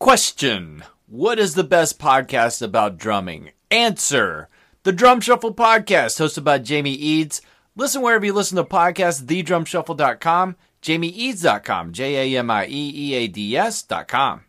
Question 0.00 0.82
What 1.06 1.38
is 1.38 1.54
the 1.54 1.62
best 1.62 1.98
podcast 1.98 2.62
about 2.62 2.96
drumming? 2.96 3.50
Answer 3.70 4.48
The 4.82 4.92
Drum 4.92 5.20
Shuffle 5.20 5.52
Podcast, 5.52 6.18
hosted 6.18 6.42
by 6.42 6.58
Jamie 6.58 6.94
Eads. 6.94 7.42
Listen 7.76 8.00
wherever 8.00 8.24
you 8.24 8.32
listen 8.32 8.56
to 8.56 8.64
podcasts, 8.64 9.22
thedrumshuffle.com, 9.22 10.56
jamieeads.com, 10.80 11.92
J 11.92 12.34
A 12.34 12.38
M 12.38 12.50
I 12.50 12.66
E 12.66 12.92
E 12.94 13.14
A 13.14 13.28
D 13.28 13.54
S.com. 13.54 14.46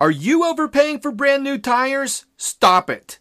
Are 0.00 0.10
you 0.10 0.42
overpaying 0.46 1.00
for 1.00 1.12
brand 1.12 1.44
new 1.44 1.58
tires? 1.58 2.24
Stop 2.38 2.88
it. 2.88 3.18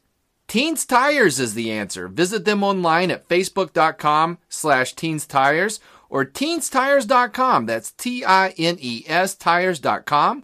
Teens 0.48 0.86
Tires 0.86 1.38
is 1.38 1.54
the 1.54 1.70
answer. 1.70 2.08
Visit 2.08 2.46
them 2.46 2.64
online 2.64 3.12
at 3.12 3.28
facebook.com 3.28 4.38
slash 4.48 4.94
teens 4.94 5.28
tires 5.28 5.82
or 6.10 6.24
teenstires.com. 6.24 7.66
That's 7.66 7.92
T-I-N-E-S 7.92 9.36
tires.com 9.36 10.44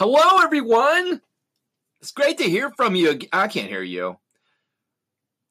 Hello, 0.00 0.42
everyone. 0.42 1.20
It's 2.00 2.12
great 2.12 2.38
to 2.38 2.44
hear 2.44 2.70
from 2.70 2.94
you. 2.94 3.18
I 3.34 3.48
can't 3.48 3.68
hear 3.68 3.82
you. 3.82 4.16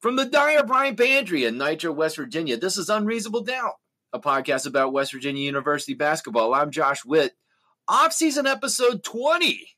From 0.00 0.16
the 0.16 0.24
Dyer 0.24 0.64
Bryant 0.64 0.98
Pantry 0.98 1.44
in 1.44 1.56
Nitro, 1.56 1.92
West 1.92 2.16
Virginia, 2.16 2.56
this 2.56 2.76
is 2.76 2.90
Unreasonable 2.90 3.42
Doubt, 3.42 3.74
a 4.12 4.18
podcast 4.18 4.66
about 4.66 4.92
West 4.92 5.12
Virginia 5.12 5.44
University 5.44 5.94
basketball. 5.94 6.52
I'm 6.52 6.72
Josh 6.72 7.04
Witt. 7.04 7.36
Off-season 7.86 8.48
episode 8.48 9.04
20. 9.04 9.68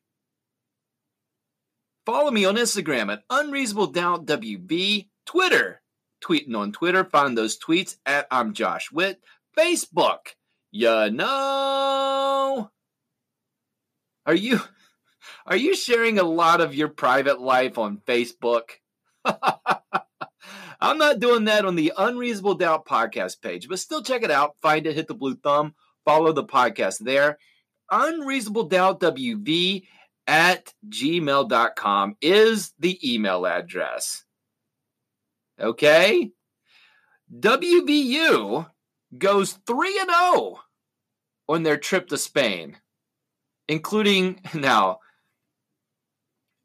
Follow 2.07 2.31
me 2.31 2.47
on 2.47 2.57
Instagram 2.57 3.13
at 3.13 3.25
Unreasonable 3.29 3.89
Doubt 3.89 4.25
WB, 4.25 5.11
Twitter, 5.27 5.83
tweeting 6.25 6.57
on 6.57 6.73
Twitter. 6.73 7.05
Find 7.05 7.37
those 7.37 7.59
tweets 7.59 7.97
at 8.07 8.27
I'm 8.31 8.55
Josh 8.55 8.91
Witt. 8.91 9.21
Facebook, 9.55 10.29
you 10.71 11.11
know. 11.11 12.71
Are 14.27 14.35
you 14.35 14.61
are 15.47 15.57
you 15.57 15.75
sharing 15.75 16.19
a 16.19 16.25
lot 16.25 16.61
of 16.61 16.75
your 16.75 16.89
private 16.89 17.41
life 17.41 17.79
on 17.79 17.99
Facebook? 18.07 18.71
I'm 19.25 20.99
not 20.99 21.21
doing 21.21 21.45
that 21.45 21.65
on 21.65 21.77
the 21.77 21.93
Unreasonable 21.97 22.55
Doubt 22.55 22.87
podcast 22.87 23.41
page, 23.41 23.69
but 23.69 23.79
still 23.79 24.03
check 24.03 24.23
it 24.23 24.31
out. 24.31 24.57
Find 24.61 24.87
it, 24.87 24.97
hit 24.97 25.07
the 25.07 25.15
blue 25.15 25.37
thumb, 25.37 25.75
follow 26.05 26.33
the 26.33 26.45
podcast 26.45 26.99
there. 26.99 27.39
Unreasonable 27.91 28.65
Doubt 28.65 29.01
WV 29.01 29.85
at 30.27 30.73
gmail.com 30.89 32.17
is 32.21 32.73
the 32.79 33.15
email 33.15 33.47
address. 33.47 34.25
Okay? 35.61 36.31
WVU 37.33 38.69
goes 39.17 39.59
3 39.67 39.99
and 40.01 40.11
0 40.11 40.61
on 41.49 41.63
their 41.63 41.77
trip 41.77 42.09
to 42.09 42.19
Spain 42.19 42.77
including 43.69 44.41
now 44.55 44.99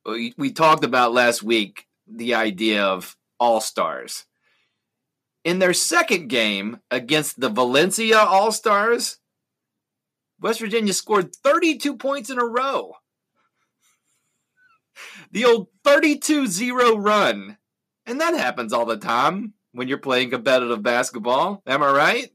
we, 0.06 0.34
we 0.38 0.52
talked 0.52 0.84
about 0.84 1.13
last 1.13 1.44
week 1.44 1.88
the 2.08 2.34
idea 2.35 2.84
of 2.84 3.16
all 3.40 3.62
stars 3.62 4.25
in 5.44 5.59
their 5.59 5.74
second 5.74 6.28
game 6.28 6.80
against 6.90 7.40
the 7.40 7.50
valencia 7.50 8.18
all 8.18 8.52
stars 8.52 9.19
west 10.40 10.59
virginia 10.59 10.94
scored 10.94 11.35
32 11.35 11.97
points 11.97 12.30
in 12.30 12.40
a 12.40 12.46
row. 12.46 12.94
The 15.31 15.46
old 15.46 15.68
32-0 15.85 16.96
run. 16.97 17.58
And 18.08 18.19
that 18.19 18.34
happens 18.34 18.74
all 18.74 18.85
the 18.85 18.97
time 18.97 19.53
when 19.74 19.88
you're 19.88 20.00
playing 20.00 20.31
competitive 20.31 20.81
basketball. 20.81 21.62
Am 21.68 21.84
i 21.84 21.91
right? 21.91 22.29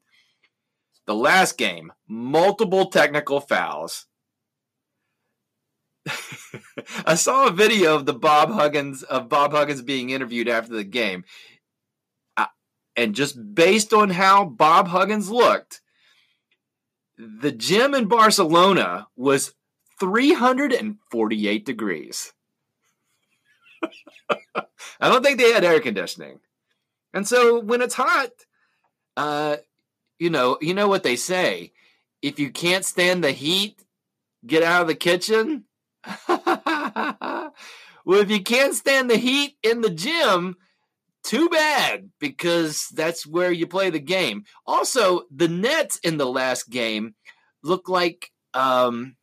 The 1.06 1.14
last 1.14 1.58
game 1.58 1.92
multiple 2.06 2.86
technical 2.86 3.40
fouls 3.40 4.06
I 7.06 7.14
saw 7.14 7.46
a 7.46 7.52
video 7.52 7.94
of 7.94 8.06
the 8.06 8.12
Bob 8.14 8.50
Huggins 8.50 9.02
of 9.04 9.28
Bob 9.28 9.52
Huggins 9.52 9.82
being 9.82 10.10
interviewed 10.10 10.48
after 10.48 10.74
the 10.74 10.84
game, 10.84 11.24
Uh, 12.36 12.46
and 12.96 13.14
just 13.14 13.54
based 13.54 13.92
on 13.92 14.10
how 14.10 14.44
Bob 14.44 14.88
Huggins 14.88 15.30
looked, 15.30 15.80
the 17.18 17.52
gym 17.52 17.94
in 17.94 18.06
Barcelona 18.08 19.08
was 19.16 19.54
348 20.00 21.64
degrees. 21.64 22.32
I 25.00 25.08
don't 25.08 25.22
think 25.24 25.38
they 25.38 25.52
had 25.52 25.64
air 25.64 25.80
conditioning, 25.80 26.40
and 27.14 27.26
so 27.26 27.60
when 27.60 27.82
it's 27.82 27.94
hot, 27.94 28.30
uh, 29.16 29.56
you 30.18 30.30
know, 30.30 30.58
you 30.60 30.74
know 30.74 30.88
what 30.88 31.02
they 31.02 31.16
say: 31.16 31.72
if 32.22 32.38
you 32.38 32.50
can't 32.50 32.84
stand 32.84 33.22
the 33.22 33.32
heat, 33.32 33.84
get 34.46 34.62
out 34.62 34.82
of 34.82 34.88
the 34.88 34.94
kitchen. 34.94 35.64
well, 38.04 38.20
if 38.20 38.30
you 38.30 38.42
can't 38.42 38.74
stand 38.74 39.10
the 39.10 39.16
heat 39.16 39.56
in 39.62 39.80
the 39.80 39.90
gym, 39.90 40.56
too 41.22 41.48
bad 41.48 42.10
because 42.18 42.88
that's 42.88 43.26
where 43.26 43.52
you 43.52 43.66
play 43.66 43.90
the 43.90 44.00
game. 44.00 44.44
Also, 44.66 45.22
the 45.30 45.48
nets 45.48 45.98
in 45.98 46.16
the 46.16 46.26
last 46.26 46.68
game 46.68 47.14
look 47.62 47.88
like 47.88 48.30
um 48.54 49.16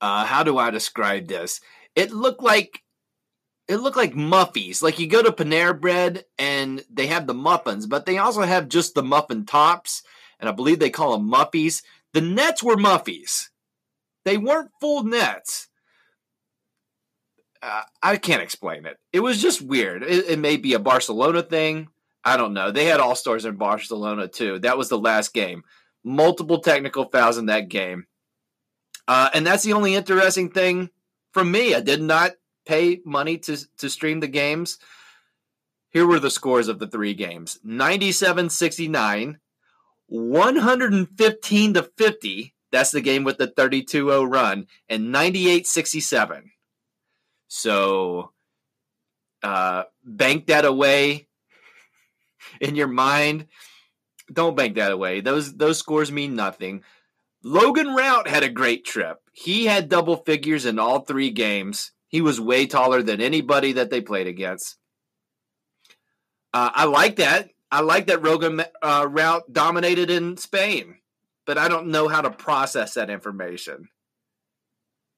uh 0.00 0.24
how 0.24 0.42
do 0.42 0.58
I 0.58 0.70
describe 0.70 1.28
this? 1.28 1.60
It 1.94 2.12
looked 2.12 2.42
like 2.42 2.82
it 3.68 3.76
looked 3.76 3.96
like 3.96 4.14
muffies. 4.14 4.82
Like 4.82 4.98
you 4.98 5.06
go 5.06 5.22
to 5.22 5.32
Panera 5.32 5.78
Bread 5.78 6.24
and 6.38 6.84
they 6.90 7.06
have 7.06 7.26
the 7.26 7.34
muffins, 7.34 7.86
but 7.86 8.04
they 8.04 8.18
also 8.18 8.42
have 8.42 8.68
just 8.68 8.94
the 8.94 9.02
muffin 9.02 9.46
tops, 9.46 10.02
and 10.38 10.48
I 10.48 10.52
believe 10.52 10.78
they 10.78 10.90
call 10.90 11.12
them 11.12 11.30
muffies. 11.30 11.82
The 12.12 12.20
nets 12.20 12.62
were 12.62 12.76
muffies. 12.76 13.48
They 14.24 14.38
weren't 14.38 14.70
full 14.80 15.04
nets. 15.04 15.68
Uh, 17.62 17.82
I 18.02 18.16
can't 18.16 18.42
explain 18.42 18.86
it. 18.86 18.98
It 19.12 19.20
was 19.20 19.40
just 19.40 19.62
weird. 19.62 20.02
It, 20.02 20.30
it 20.30 20.38
may 20.38 20.56
be 20.56 20.74
a 20.74 20.80
Barcelona 20.80 21.42
thing. 21.42 21.88
I 22.24 22.36
don't 22.36 22.54
know. 22.54 22.70
They 22.70 22.86
had 22.86 23.00
all 23.00 23.14
stars 23.14 23.44
in 23.44 23.56
Barcelona 23.56 24.28
too. 24.28 24.58
That 24.60 24.78
was 24.78 24.88
the 24.88 24.98
last 24.98 25.32
game. 25.32 25.62
Multiple 26.04 26.60
technical 26.60 27.08
fouls 27.08 27.38
in 27.38 27.46
that 27.46 27.68
game. 27.68 28.06
Uh, 29.06 29.30
and 29.34 29.46
that's 29.46 29.62
the 29.62 29.72
only 29.72 29.94
interesting 29.94 30.50
thing 30.50 30.90
from 31.32 31.50
me. 31.50 31.74
I 31.74 31.80
did 31.80 32.02
not 32.02 32.32
pay 32.66 33.00
money 33.04 33.38
to, 33.38 33.56
to 33.78 33.90
stream 33.90 34.20
the 34.20 34.28
games. 34.28 34.78
Here 35.90 36.06
were 36.06 36.20
the 36.20 36.30
scores 36.30 36.68
of 36.68 36.78
the 36.78 36.86
three 36.86 37.14
games 37.14 37.58
97 37.62 38.50
69, 38.50 39.38
115 40.06 41.74
to 41.74 41.82
50. 41.82 42.54
That's 42.72 42.90
the 42.90 43.00
game 43.00 43.22
with 43.22 43.38
the 43.38 43.46
32 43.46 44.08
0 44.08 44.24
run, 44.24 44.66
and 44.88 45.12
98 45.12 45.66
67. 45.66 46.50
So 47.48 48.32
uh, 49.42 49.84
bank 50.02 50.46
that 50.46 50.64
away 50.64 51.28
in 52.60 52.74
your 52.74 52.88
mind. 52.88 53.46
Don't 54.32 54.56
bank 54.56 54.76
that 54.76 54.90
away. 54.90 55.20
Those 55.20 55.56
those 55.56 55.78
scores 55.78 56.10
mean 56.10 56.34
nothing. 56.34 56.82
Logan 57.44 57.88
Routt 57.88 58.28
had 58.28 58.42
a 58.42 58.48
great 58.48 58.84
trip. 58.84 59.18
He 59.32 59.66
had 59.66 59.88
double 59.88 60.16
figures 60.16 60.64
in 60.64 60.78
all 60.78 61.00
three 61.00 61.30
games. 61.30 61.92
He 62.08 62.20
was 62.20 62.40
way 62.40 62.66
taller 62.66 63.02
than 63.02 63.20
anybody 63.20 63.72
that 63.72 63.90
they 63.90 64.00
played 64.00 64.26
against. 64.26 64.76
Uh, 66.54 66.70
I 66.72 66.84
like 66.84 67.16
that. 67.16 67.48
I 67.70 67.80
like 67.80 68.06
that 68.06 68.22
Logan 68.22 68.62
uh, 68.82 69.06
Routt 69.06 69.50
dominated 69.50 70.10
in 70.10 70.36
Spain, 70.36 70.96
but 71.46 71.58
I 71.58 71.68
don't 71.68 71.88
know 71.88 72.08
how 72.08 72.20
to 72.20 72.30
process 72.30 72.94
that 72.94 73.10
information. 73.10 73.88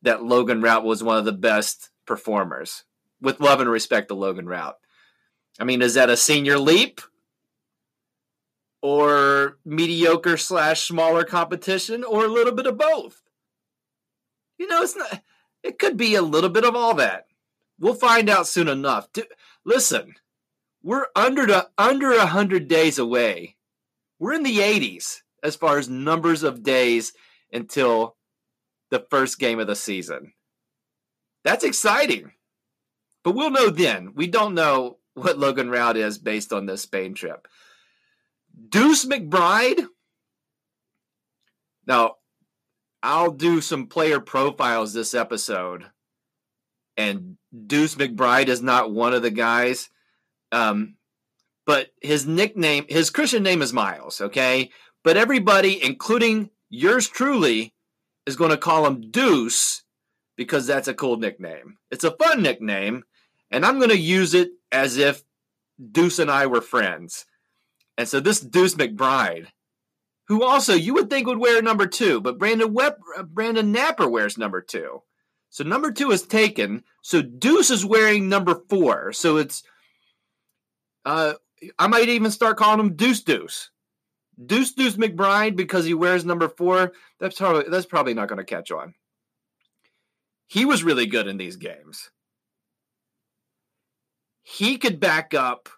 That 0.02 0.22
Logan 0.22 0.60
Routt 0.60 0.84
was 0.84 1.02
one 1.02 1.18
of 1.18 1.24
the 1.24 1.32
best 1.32 1.90
performers. 2.06 2.84
With 3.20 3.40
love 3.40 3.60
and 3.60 3.70
respect 3.70 4.08
to 4.08 4.14
Logan 4.14 4.46
Routt. 4.46 4.74
I 5.58 5.64
mean, 5.64 5.80
is 5.80 5.94
that 5.94 6.10
a 6.10 6.16
senior 6.16 6.58
leap? 6.58 7.00
Or 8.82 9.58
mediocre 9.64 10.36
slash 10.36 10.82
smaller 10.82 11.24
competition, 11.24 12.04
or 12.04 12.24
a 12.24 12.28
little 12.28 12.52
bit 12.52 12.66
of 12.66 12.76
both? 12.76 13.22
You 14.58 14.66
know, 14.66 14.82
it's 14.82 14.94
not. 14.94 15.22
It 15.62 15.78
could 15.78 15.96
be 15.96 16.14
a 16.14 16.22
little 16.22 16.50
bit 16.50 16.64
of 16.64 16.76
all 16.76 16.94
that. 16.96 17.26
We'll 17.80 17.94
find 17.94 18.28
out 18.28 18.46
soon 18.46 18.68
enough. 18.68 19.08
Listen, 19.64 20.14
we're 20.82 21.06
under 21.16 21.46
the 21.46 21.70
under 21.78 22.12
a 22.12 22.26
hundred 22.26 22.68
days 22.68 22.98
away. 22.98 23.56
We're 24.18 24.34
in 24.34 24.42
the 24.42 24.58
80s 24.58 25.22
as 25.44 25.54
far 25.54 25.78
as 25.78 25.88
numbers 25.88 26.42
of 26.42 26.62
days 26.62 27.12
until 27.52 28.16
the 28.90 29.06
first 29.10 29.38
game 29.38 29.60
of 29.60 29.66
the 29.66 29.76
season. 29.76 30.32
That's 31.44 31.62
exciting. 31.64 32.32
But 33.22 33.34
we'll 33.34 33.50
know 33.50 33.70
then. 33.70 34.14
We 34.14 34.26
don't 34.26 34.54
know 34.54 34.98
what 35.14 35.38
Logan 35.38 35.68
Routt 35.68 35.96
is 35.96 36.18
based 36.18 36.52
on 36.52 36.66
this 36.66 36.82
Spain 36.82 37.14
trip. 37.14 37.46
Deuce 38.68 39.04
McBride. 39.04 39.86
Now, 41.86 42.16
I'll 43.02 43.30
do 43.30 43.60
some 43.60 43.86
player 43.86 44.20
profiles 44.20 44.92
this 44.92 45.14
episode. 45.14 45.84
And 46.96 47.36
Deuce 47.66 47.96
McBride 47.96 48.48
is 48.48 48.62
not 48.62 48.92
one 48.92 49.12
of 49.12 49.22
the 49.22 49.30
guys. 49.30 49.90
Um, 50.52 50.96
but 51.66 51.88
his 52.00 52.26
nickname, 52.26 52.86
his 52.88 53.10
Christian 53.10 53.42
name 53.42 53.62
is 53.62 53.72
Miles, 53.72 54.20
okay? 54.20 54.70
But 55.04 55.18
everybody, 55.18 55.84
including 55.84 56.50
yours 56.70 57.06
truly, 57.08 57.74
is 58.26 58.36
going 58.36 58.50
to 58.50 58.56
call 58.56 58.86
him 58.86 59.10
Deuce 59.10 59.82
because 60.36 60.66
that's 60.66 60.88
a 60.88 60.94
cool 60.94 61.18
nickname. 61.18 61.76
It's 61.90 62.04
a 62.04 62.16
fun 62.16 62.42
nickname, 62.42 63.04
and 63.50 63.64
I'm 63.64 63.78
going 63.78 63.90
to 63.90 63.98
use 63.98 64.34
it 64.34 64.50
as 64.72 64.96
if 64.96 65.22
Deuce 65.92 66.18
and 66.18 66.30
I 66.30 66.46
were 66.46 66.60
friends. 66.60 67.26
And 67.96 68.08
so 68.08 68.18
this 68.18 68.40
Deuce 68.40 68.74
McBride, 68.74 69.48
who 70.28 70.42
also 70.42 70.72
you 70.72 70.94
would 70.94 71.10
think 71.10 71.26
would 71.26 71.38
wear 71.38 71.60
number 71.62 71.86
two, 71.86 72.20
but 72.20 72.38
Brandon 72.38 72.72
Web, 72.72 72.94
uh, 73.16 73.22
Brandon 73.22 73.72
Knapper 73.72 74.10
wears 74.10 74.38
number 74.38 74.60
two. 74.60 75.02
So 75.50 75.62
number 75.62 75.92
two 75.92 76.10
is 76.10 76.22
taken. 76.22 76.82
So 77.02 77.22
Deuce 77.22 77.70
is 77.70 77.84
wearing 77.84 78.28
number 78.28 78.60
four. 78.68 79.12
So 79.12 79.36
it's, 79.36 79.62
uh, 81.04 81.34
I 81.78 81.86
might 81.86 82.08
even 82.08 82.30
start 82.32 82.56
calling 82.56 82.80
him 82.80 82.96
Deuce 82.96 83.22
Deuce. 83.22 83.70
Deuce 84.44 84.72
Deuce 84.72 84.96
McBride 84.96 85.56
because 85.56 85.84
he 85.84 85.94
wears 85.94 86.24
number 86.24 86.48
four. 86.48 86.92
That's 87.20 87.38
probably 87.38 87.64
that's 87.68 87.86
probably 87.86 88.14
not 88.14 88.28
going 88.28 88.38
to 88.38 88.44
catch 88.44 88.70
on. 88.70 88.94
He 90.46 90.64
was 90.64 90.84
really 90.84 91.06
good 91.06 91.26
in 91.26 91.36
these 91.36 91.56
games. 91.56 92.10
He 94.42 94.76
could 94.76 95.00
back 95.00 95.34
up 95.34 95.68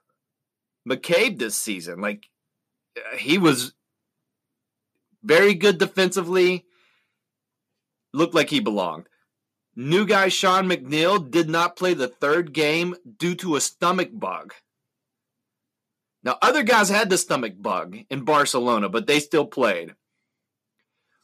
McCabe 0.88 1.38
this 1.38 1.56
season. 1.56 2.00
Like 2.00 2.26
uh, 2.97 3.17
he 3.17 3.38
was 3.38 3.75
very 5.23 5.55
good 5.55 5.79
defensively. 5.79 6.64
Looked 8.12 8.35
like 8.35 8.50
he 8.50 8.61
belonged. 8.61 9.09
New 9.75 10.06
guy 10.06 10.29
Sean 10.29 10.67
McNeil 10.67 11.31
did 11.31 11.50
not 11.50 11.76
play 11.76 11.93
the 11.93 12.09
third 12.09 12.55
game 12.55 12.97
due 13.19 13.35
to 13.37 13.56
a 13.56 13.61
stomach 13.61 14.09
bug. 14.12 14.55
Now, 16.26 16.37
other 16.43 16.62
guys 16.62 16.90
had 16.90 17.08
the 17.08 17.17
stomach 17.17 17.55
bug 17.58 17.96
in 18.11 18.25
Barcelona, 18.25 18.88
but 18.90 19.06
they 19.06 19.20
still 19.20 19.46
played. 19.46 19.94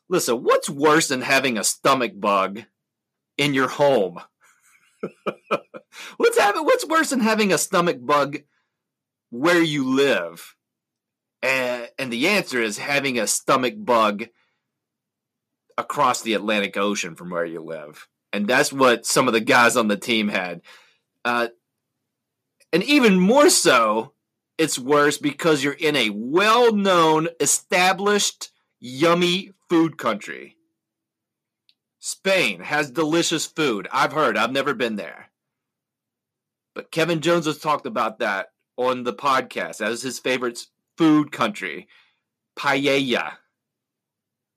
Listen, 0.09 0.43
what's 0.43 0.71
worse 0.71 1.09
than 1.09 1.21
having 1.23 1.59
a 1.59 1.65
stomach 1.65 2.13
bug 2.15 2.63
in 3.37 3.53
your 3.53 3.69
home? 3.69 4.21
what's 6.17 6.39
having, 6.39 6.65
what's 6.65 6.87
worse 6.87 7.11
than 7.11 7.21
having 7.21 7.53
a 7.53 7.59
stomach 7.59 7.99
bug 8.01 8.39
where 9.31 9.63
you 9.63 9.85
live? 9.95 10.55
And, 11.43 11.89
and 11.99 12.11
the 12.11 12.29
answer 12.29 12.63
is 12.63 12.79
having 12.79 13.19
a 13.19 13.27
stomach 13.27 13.75
bug 13.77 14.29
across 15.77 16.23
the 16.23 16.35
Atlantic 16.35 16.79
Ocean 16.79 17.17
from 17.17 17.29
where 17.29 17.45
you 17.45 17.61
live 17.61 18.09
and 18.33 18.49
that's 18.49 18.73
what 18.73 19.07
some 19.07 19.29
of 19.29 19.35
the 19.35 19.41
guys 19.41 19.77
on 19.77 19.89
the 19.89 19.97
team 19.97 20.29
had. 20.29 20.63
Uh, 21.25 21.49
and 22.73 22.83
even 22.85 23.21
more 23.21 23.51
so, 23.51 24.15
it's 24.59 24.79
worse 24.79 25.19
because 25.19 25.65
you're 25.65 25.73
in 25.73 25.97
a 25.97 26.11
well 26.11 26.75
known, 26.75 27.29
established, 27.41 28.51
yummy 28.81 29.53
food 29.69 29.99
country. 29.99 30.57
Spain 31.99 32.61
has 32.61 32.91
delicious 32.91 33.47
food. 33.47 33.89
I've 33.93 34.13
heard, 34.13 34.37
I've 34.37 34.53
never 34.53 34.75
been 34.75 34.97
there. 34.97 35.31
But 36.75 36.91
Kevin 36.91 37.21
Jones 37.21 37.47
has 37.47 37.59
talked 37.59 37.87
about 37.87 38.19
that 38.19 38.49
on 38.77 39.05
the 39.05 39.13
podcast 39.13 39.81
as 39.81 40.03
his 40.03 40.19
favorite 40.19 40.67
food 40.97 41.31
country. 41.31 41.89
Paella. 42.59 43.35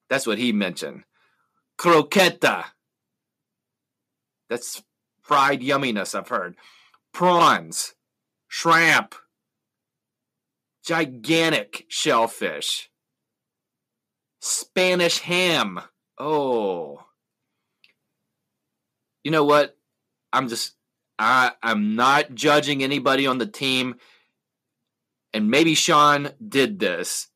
That's 0.10 0.28
what 0.28 0.38
he 0.38 0.52
mentioned. 0.52 1.04
Croqueta. 1.78 2.66
That's 4.50 4.84
fried 5.22 5.62
yumminess, 5.62 6.16
I've 6.16 6.30
heard. 6.30 6.56
Prawns, 7.14 7.96
shrimp, 8.48 9.16
gigantic 10.86 11.86
shellfish, 11.88 12.90
Spanish 14.42 15.20
ham. 15.20 15.82
Oh. 16.20 17.04
You 19.24 19.32
know 19.32 19.44
what? 19.44 19.76
I'm 20.32 20.48
just 20.48 20.76
I 21.18 21.52
I'm 21.64 21.96
not 21.96 22.36
judging 22.36 22.84
anybody 22.84 23.26
on 23.28 23.38
the 23.38 23.48
team. 23.48 23.96
And 25.34 25.50
maybe 25.50 25.74
Sean 25.74 26.30
did 26.48 26.80
this. 26.80 27.28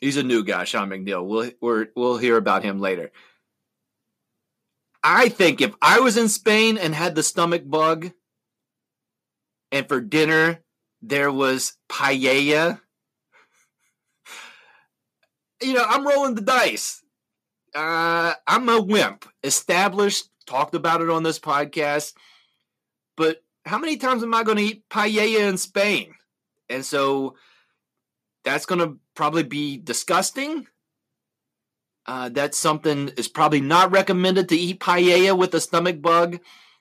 He's 0.00 0.16
a 0.16 0.22
new 0.22 0.44
guy, 0.44 0.64
Sean 0.64 0.90
McNeil. 0.90 1.26
We'll 1.26 1.50
we 1.60 1.86
we'll 1.96 2.18
hear 2.18 2.36
about 2.36 2.62
him 2.62 2.78
later. 2.78 3.10
I 5.02 5.28
think 5.28 5.60
if 5.60 5.74
I 5.82 6.00
was 6.00 6.16
in 6.16 6.28
Spain 6.28 6.78
and 6.78 6.94
had 6.94 7.14
the 7.14 7.22
stomach 7.22 7.62
bug, 7.66 8.12
and 9.72 9.88
for 9.88 10.00
dinner 10.00 10.63
there 11.08 11.30
was 11.30 11.76
paella, 11.88 12.80
you 15.62 15.74
know, 15.74 15.84
I'm 15.86 16.06
rolling 16.06 16.34
the 16.34 16.42
dice. 16.42 17.02
Uh, 17.74 18.34
I'm 18.46 18.68
a 18.68 18.80
wimp. 18.80 19.26
Established, 19.42 20.28
talked 20.46 20.74
about 20.74 21.00
it 21.00 21.10
on 21.10 21.22
this 21.22 21.38
podcast. 21.38 22.14
But 23.16 23.42
how 23.64 23.78
many 23.78 23.96
times 23.96 24.22
am 24.22 24.34
I 24.34 24.42
going 24.42 24.58
to 24.58 24.64
eat 24.64 24.88
paella 24.88 25.48
in 25.48 25.58
Spain? 25.58 26.14
And 26.68 26.84
so 26.84 27.36
that's 28.44 28.66
going 28.66 28.80
to 28.80 28.98
probably 29.14 29.42
be 29.42 29.76
disgusting. 29.76 30.66
Uh, 32.06 32.28
that's 32.28 32.58
something 32.58 33.08
is 33.16 33.28
probably 33.28 33.60
not 33.60 33.90
recommended 33.90 34.48
to 34.50 34.56
eat 34.56 34.80
paella 34.80 35.36
with 35.36 35.54
a 35.54 35.60
stomach 35.60 36.02
bug, 36.02 36.38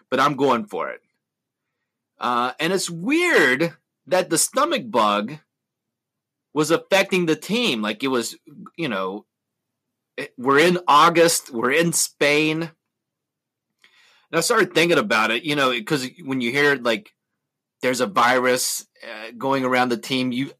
but 0.09 0.19
I'm 0.19 0.35
going 0.35 0.65
for 0.65 0.89
it. 0.89 1.01
Uh, 2.19 2.51
and 2.59 2.71
it's 2.71 2.89
weird 2.89 3.73
that 4.07 4.29
the 4.29 4.37
stomach 4.37 4.89
bug 4.89 5.39
was 6.53 6.71
affecting 6.71 7.25
the 7.25 7.35
team. 7.35 7.81
Like 7.81 8.03
it 8.03 8.09
was, 8.09 8.35
you 8.77 8.89
know, 8.89 9.25
we're 10.37 10.59
in 10.59 10.79
August, 10.87 11.51
we're 11.51 11.71
in 11.71 11.93
Spain. 11.93 12.61
And 12.61 12.71
I 14.37 14.41
started 14.41 14.73
thinking 14.73 14.97
about 14.97 15.31
it, 15.31 15.43
you 15.43 15.55
know, 15.55 15.71
because 15.71 16.07
when 16.23 16.41
you 16.41 16.51
hear 16.51 16.75
like 16.75 17.11
there's 17.81 18.01
a 18.01 18.07
virus 18.07 18.87
uh, 19.03 19.31
going 19.37 19.65
around 19.65 19.89
the 19.89 19.97
team, 19.97 20.31
you 20.31 20.51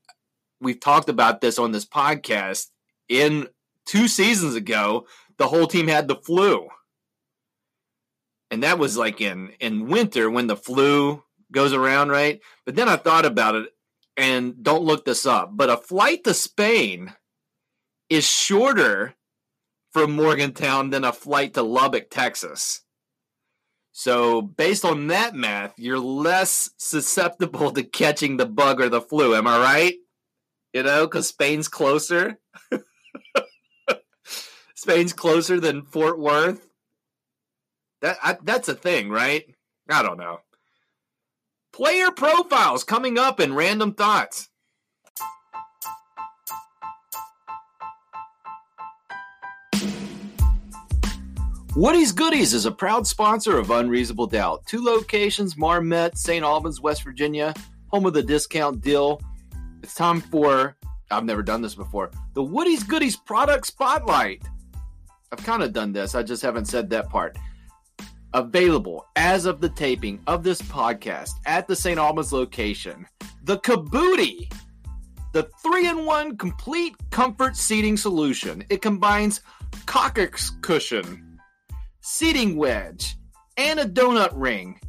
we've 0.59 0.79
talked 0.79 1.09
about 1.09 1.41
this 1.41 1.59
on 1.59 1.71
this 1.71 1.85
podcast 1.85 2.67
in 3.09 3.47
two 3.85 4.07
seasons 4.07 4.55
ago, 4.55 5.05
the 5.37 5.47
whole 5.47 5.67
team 5.67 5.87
had 5.87 6.07
the 6.07 6.15
flu. 6.15 6.67
And 8.49 8.63
that 8.63 8.79
was 8.79 8.97
like 8.97 9.21
in 9.21 9.53
in 9.59 9.87
winter 9.87 10.29
when 10.29 10.47
the 10.47 10.55
flu 10.55 11.23
goes 11.53 11.71
around, 11.71 12.09
right? 12.09 12.41
But 12.65 12.75
then 12.75 12.89
I 12.89 12.97
thought 12.97 13.25
about 13.25 13.55
it 13.55 13.69
and 14.17 14.61
don't 14.61 14.83
look 14.83 15.05
this 15.05 15.25
up, 15.25 15.51
but 15.53 15.69
a 15.69 15.77
flight 15.77 16.23
to 16.25 16.33
Spain 16.33 17.13
is 18.09 18.25
shorter 18.25 19.15
from 19.91 20.15
Morgantown 20.15 20.89
than 20.89 21.03
a 21.03 21.13
flight 21.13 21.53
to 21.53 21.63
Lubbock, 21.63 22.09
Texas. 22.09 22.81
So, 23.91 24.41
based 24.41 24.85
on 24.85 25.07
that 25.07 25.35
math, 25.35 25.77
you're 25.77 25.99
less 25.99 26.71
susceptible 26.77 27.71
to 27.71 27.83
catching 27.83 28.37
the 28.37 28.47
bug 28.47 28.81
or 28.81 28.89
the 28.89 29.01
flu. 29.01 29.35
Am 29.35 29.45
I 29.45 29.59
right? 29.59 29.93
You 30.73 30.81
know, 30.81 31.05
because 31.05 31.27
Spain's 31.27 31.67
closer. 31.67 32.39
Spain's 34.75 35.13
closer 35.13 35.59
than 35.59 35.83
Fort 35.83 36.17
Worth. 36.17 36.67
That 38.01 38.17
I, 38.23 38.37
that's 38.43 38.67
a 38.67 38.73
thing, 38.73 39.09
right? 39.09 39.45
I 39.87 40.01
don't 40.01 40.17
know. 40.17 40.39
Player 41.73 42.11
profiles 42.11 42.83
coming 42.83 43.17
up 43.17 43.39
in 43.39 43.55
random 43.55 43.95
thoughts. 43.95 44.47
Woody's 51.75 52.11
Goodies 52.11 52.53
is 52.53 52.67
a 52.67 52.71
proud 52.71 53.07
sponsor 53.07 53.57
of 53.57 53.71
Unreasonable 53.71 54.27
Doubt. 54.27 54.63
Two 54.67 54.83
locations, 54.83 55.57
Marmet, 55.57 56.15
St. 56.15 56.45
Albans, 56.45 56.79
West 56.79 57.03
Virginia, 57.03 57.55
home 57.87 58.05
of 58.05 58.13
the 58.13 58.21
discount 58.21 58.79
deal. 58.81 59.19
It's 59.81 59.95
time 59.95 60.21
for, 60.21 60.77
I've 61.09 61.25
never 61.25 61.41
done 61.41 61.63
this 61.63 61.73
before, 61.73 62.11
the 62.35 62.43
Woody's 62.43 62.83
Goodies 62.83 63.15
product 63.15 63.65
spotlight. 63.65 64.43
I've 65.31 65.43
kind 65.43 65.63
of 65.63 65.73
done 65.73 65.91
this, 65.91 66.13
I 66.13 66.21
just 66.21 66.43
haven't 66.43 66.65
said 66.65 66.91
that 66.91 67.09
part. 67.09 67.35
Available 68.33 69.05
as 69.15 69.45
of 69.45 69.61
the 69.61 69.69
taping 69.69 70.21
of 70.27 70.43
this 70.43 70.61
podcast 70.61 71.31
at 71.45 71.67
the 71.67 71.75
St. 71.75 71.99
Albans 71.99 72.33
location, 72.33 73.05
the 73.43 73.59
Kabooti, 73.59 74.51
the 75.33 75.49
three 75.61 75.87
in 75.87 76.05
one 76.05 76.37
complete 76.37 76.95
comfort 77.11 77.55
seating 77.55 77.97
solution. 77.97 78.63
It 78.69 78.81
combines 78.81 79.41
coccyx 79.85 80.51
cushion 80.61 81.33
seating 82.03 82.57
wedge, 82.57 83.15
and 83.57 83.79
a 83.79 83.85
donut 83.85 84.31
ring. 84.33 84.79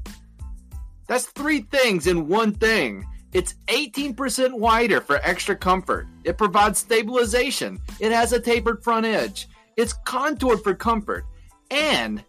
That's 1.06 1.26
three 1.26 1.60
things 1.60 2.06
in 2.06 2.28
one 2.28 2.52
thing. 2.52 3.06
It's 3.32 3.54
18% 3.68 4.52
wider 4.52 5.00
for 5.00 5.16
extra 5.22 5.56
comfort. 5.56 6.06
It 6.24 6.38
provides 6.38 6.78
stabilization. 6.78 7.80
It 8.00 8.12
has 8.12 8.32
a 8.32 8.40
tapered 8.40 8.82
front 8.82 9.06
edge. 9.06 9.48
It's 9.76 9.94
contoured 10.04 10.62
for 10.62 10.74
comfort. 10.74 11.24
And 11.70 12.24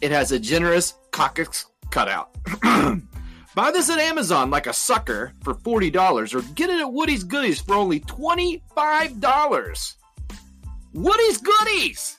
it 0.00 0.10
has 0.10 0.32
a 0.32 0.38
generous 0.38 0.94
coccyx 1.10 1.66
cutout. 1.90 2.30
Buy 3.54 3.70
this 3.72 3.90
at 3.90 3.98
Amazon 3.98 4.48
like 4.50 4.66
a 4.66 4.72
sucker 4.72 5.32
for 5.42 5.54
$40 5.54 6.34
or 6.34 6.42
get 6.54 6.70
it 6.70 6.80
at 6.80 6.92
Woody's 6.92 7.24
Goodies 7.24 7.60
for 7.60 7.74
only 7.74 8.00
$25. 8.00 9.94
Woody's 10.92 11.38
Goodies! 11.38 12.16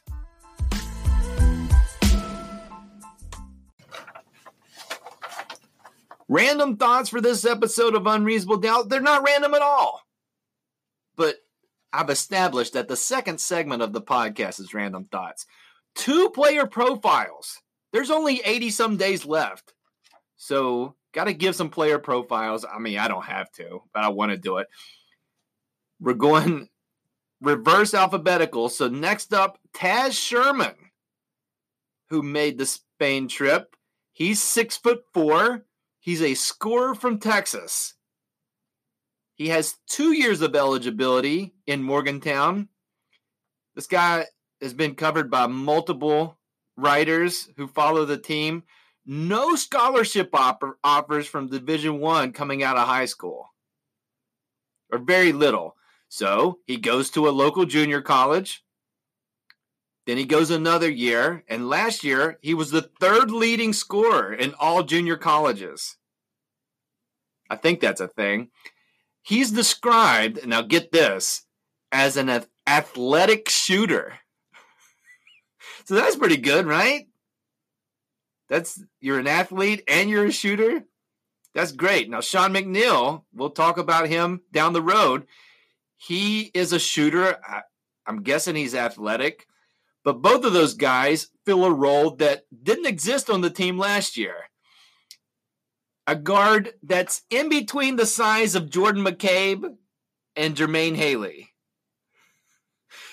Random 6.28 6.78
thoughts 6.78 7.10
for 7.10 7.20
this 7.20 7.44
episode 7.44 7.94
of 7.94 8.08
Unreasonable 8.08 8.58
Doubt. 8.58 8.88
They're 8.88 9.02
not 9.02 9.24
random 9.24 9.54
at 9.54 9.62
all. 9.62 10.02
But 11.18 11.36
I've 11.92 12.10
established 12.10 12.72
that 12.74 12.88
the 12.88 12.96
second 12.96 13.42
segment 13.42 13.82
of 13.82 13.92
the 13.92 14.02
podcast 14.02 14.62
is 14.62 14.74
random 14.74 15.10
thoughts. 15.12 15.46
Two 15.96 16.30
player 16.30 16.66
profiles. 16.66 17.60
There's 17.92 18.12
only 18.12 18.42
80 18.44 18.70
some 18.70 18.98
days 18.98 19.26
left. 19.26 19.74
So, 20.38 20.96
got 21.14 21.26
to 21.26 21.34
give 21.34 21.56
some 21.56 21.70
player 21.70 22.00
profiles. 22.00 22.66
I 22.66 22.80
mean, 22.80 22.98
I 22.98 23.08
don't 23.08 23.26
have 23.26 23.52
to, 23.54 23.84
but 23.94 24.04
I 24.04 24.10
want 24.10 24.32
to 24.32 24.38
do 24.38 24.58
it. 24.58 24.68
We're 26.00 26.14
going 26.14 26.68
reverse 27.42 27.94
alphabetical. 27.94 28.70
So, 28.70 28.88
next 28.88 29.34
up, 29.34 29.60
Taz 29.74 30.14
Sherman, 30.14 30.76
who 32.10 32.24
made 32.24 32.58
the 32.58 32.66
Spain 32.66 33.28
trip. 33.28 33.76
He's 34.14 34.42
six 34.42 34.78
foot 34.78 35.04
four. 35.14 35.66
He's 36.00 36.22
a 36.22 36.34
scorer 36.34 36.96
from 36.96 37.20
Texas. 37.20 37.94
He 39.36 39.50
has 39.50 39.78
two 39.88 40.14
years 40.14 40.42
of 40.42 40.56
eligibility 40.56 41.54
in 41.66 41.82
Morgantown. 41.82 42.68
This 43.76 43.88
guy 43.88 44.26
has 44.62 44.74
been 44.74 44.96
covered 44.96 45.30
by 45.30 45.48
multiple 45.48 46.38
writers 46.78 47.50
who 47.58 47.68
follow 47.68 48.06
the 48.06 48.18
team. 48.18 48.64
No 49.06 49.56
scholarship 49.56 50.30
offer, 50.34 50.78
offers 50.84 51.28
from 51.28 51.48
Division 51.48 52.00
One 52.00 52.32
coming 52.34 52.64
out 52.64 52.78
of 52.78 52.88
high 52.88 53.06
school, 53.06 53.50
or 54.92 55.00
very 55.00 55.32
little. 55.34 55.76
So 56.10 56.60
he 56.66 56.78
goes 56.78 57.10
to 57.12 57.28
a 57.28 57.32
local 57.32 57.66
junior 57.66 58.02
college. 58.02 58.64
Then 60.06 60.18
he 60.18 60.26
goes 60.26 60.50
another 60.50 60.90
year, 60.90 61.44
and 61.48 61.70
last 61.70 62.04
year 62.04 62.38
he 62.42 62.54
was 62.54 62.72
the 62.72 62.90
third 63.00 63.32
leading 63.32 63.72
scorer 63.72 64.34
in 64.34 64.54
all 64.60 64.84
junior 64.84 65.16
colleges. 65.16 65.98
I 67.50 67.56
think 67.56 67.80
that's 67.80 68.02
a 68.02 68.08
thing. 68.08 68.50
He's 69.24 69.52
described, 69.52 70.46
now 70.48 70.62
get 70.62 70.92
this, 70.92 71.46
as 71.92 72.18
an 72.18 72.46
athletic 72.66 73.50
shooter. 73.50 74.16
So 75.92 75.96
that's 75.96 76.16
pretty 76.16 76.38
good, 76.38 76.66
right? 76.66 77.10
That's 78.48 78.82
you're 79.02 79.20
an 79.20 79.28
athlete 79.28 79.84
and 79.90 80.10
you're 80.10 80.24
a 80.24 80.32
shooter. 80.32 80.84
That's 81.54 81.74
great. 81.74 82.10
Now 82.10 82.22
Sean 82.22 82.54
McNeil, 82.54 83.26
we'll 83.34 83.50
talk 83.50 83.78
about 83.78 84.08
him 84.08 84.40
down 84.54 84.72
the 84.72 84.82
road. 84.82 85.28
He 85.98 86.50
is 86.54 86.72
a 86.72 86.80
shooter. 86.80 87.38
I, 87.46 87.64
I'm 88.08 88.24
guessing 88.24 88.56
he's 88.56 88.74
athletic. 88.74 89.48
But 90.06 90.22
both 90.22 90.46
of 90.46 90.54
those 90.54 90.76
guys 90.76 91.28
fill 91.46 91.66
a 91.66 91.74
role 91.74 92.12
that 92.12 92.44
didn't 92.64 92.88
exist 92.88 93.30
on 93.30 93.42
the 93.42 93.50
team 93.50 93.78
last 93.78 94.16
year. 94.16 94.36
A 96.08 96.16
guard 96.16 96.72
that's 96.84 97.24
in 97.30 97.50
between 97.50 97.98
the 97.98 98.06
size 98.06 98.56
of 98.56 98.70
Jordan 98.70 99.04
McCabe 99.04 99.76
and 100.38 100.56
Jermaine 100.56 100.96
Haley. 100.96 101.51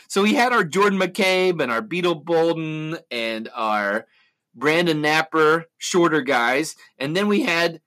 So 0.08 0.22
we 0.22 0.34
had 0.34 0.52
our 0.52 0.64
Jordan 0.64 0.98
McCabe 0.98 1.62
and 1.62 1.70
our 1.70 1.82
Beetle 1.82 2.16
Bolden 2.16 2.98
and 3.10 3.48
our 3.54 4.06
Brandon 4.54 5.02
Knapper, 5.02 5.64
shorter 5.76 6.22
guys. 6.22 6.76
And 6.98 7.14
then 7.14 7.28
we 7.28 7.42
had, 7.42 7.82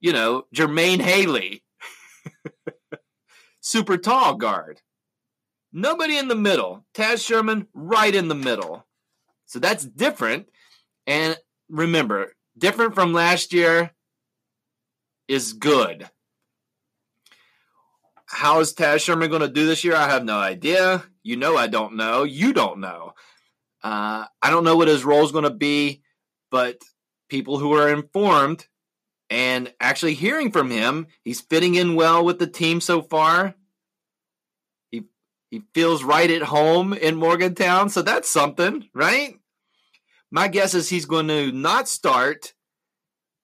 you 0.00 0.12
know, 0.12 0.44
Jermaine 0.54 1.00
Haley, 1.00 1.64
super 3.60 3.96
tall 3.98 4.36
guard. 4.36 4.80
Nobody 5.72 6.16
in 6.16 6.28
the 6.28 6.36
middle. 6.36 6.86
Taz 6.94 7.26
Sherman 7.26 7.66
right 7.74 8.14
in 8.14 8.28
the 8.28 8.34
middle. 8.36 8.86
So 9.46 9.58
that's 9.58 9.84
different. 9.84 10.48
And 11.08 11.36
remember, 11.68 12.34
different 12.56 12.94
from 12.94 13.12
last 13.12 13.52
year 13.52 13.90
is 15.26 15.52
good. 15.52 16.08
How 18.28 18.60
is 18.60 18.74
Taz 18.74 19.00
Sherman 19.00 19.30
going 19.30 19.40
to 19.40 19.48
do 19.48 19.66
this 19.66 19.84
year? 19.84 19.96
I 19.96 20.08
have 20.08 20.24
no 20.24 20.38
idea. 20.38 21.02
You 21.22 21.36
know, 21.36 21.56
I 21.56 21.66
don't 21.66 21.96
know. 21.96 22.24
You 22.24 22.52
don't 22.52 22.78
know. 22.78 23.14
Uh, 23.82 24.26
I 24.42 24.50
don't 24.50 24.64
know 24.64 24.76
what 24.76 24.88
his 24.88 25.04
role 25.04 25.24
is 25.24 25.32
going 25.32 25.44
to 25.44 25.50
be, 25.50 26.02
but 26.50 26.76
people 27.30 27.58
who 27.58 27.72
are 27.72 27.88
informed 27.88 28.66
and 29.30 29.72
actually 29.80 30.14
hearing 30.14 30.52
from 30.52 30.70
him, 30.70 31.06
he's 31.24 31.40
fitting 31.40 31.74
in 31.74 31.94
well 31.94 32.24
with 32.24 32.38
the 32.38 32.46
team 32.46 32.80
so 32.80 33.00
far. 33.00 33.54
He 35.50 35.62
feels 35.72 36.04
right 36.04 36.30
at 36.30 36.42
home 36.42 36.92
in 36.92 37.16
Morgantown, 37.16 37.88
so 37.88 38.02
that's 38.02 38.28
something, 38.28 38.86
right? 38.92 39.40
My 40.30 40.48
guess 40.48 40.74
is 40.74 40.90
he's 40.90 41.06
going 41.06 41.28
to 41.28 41.50
not 41.50 41.88
start, 41.88 42.52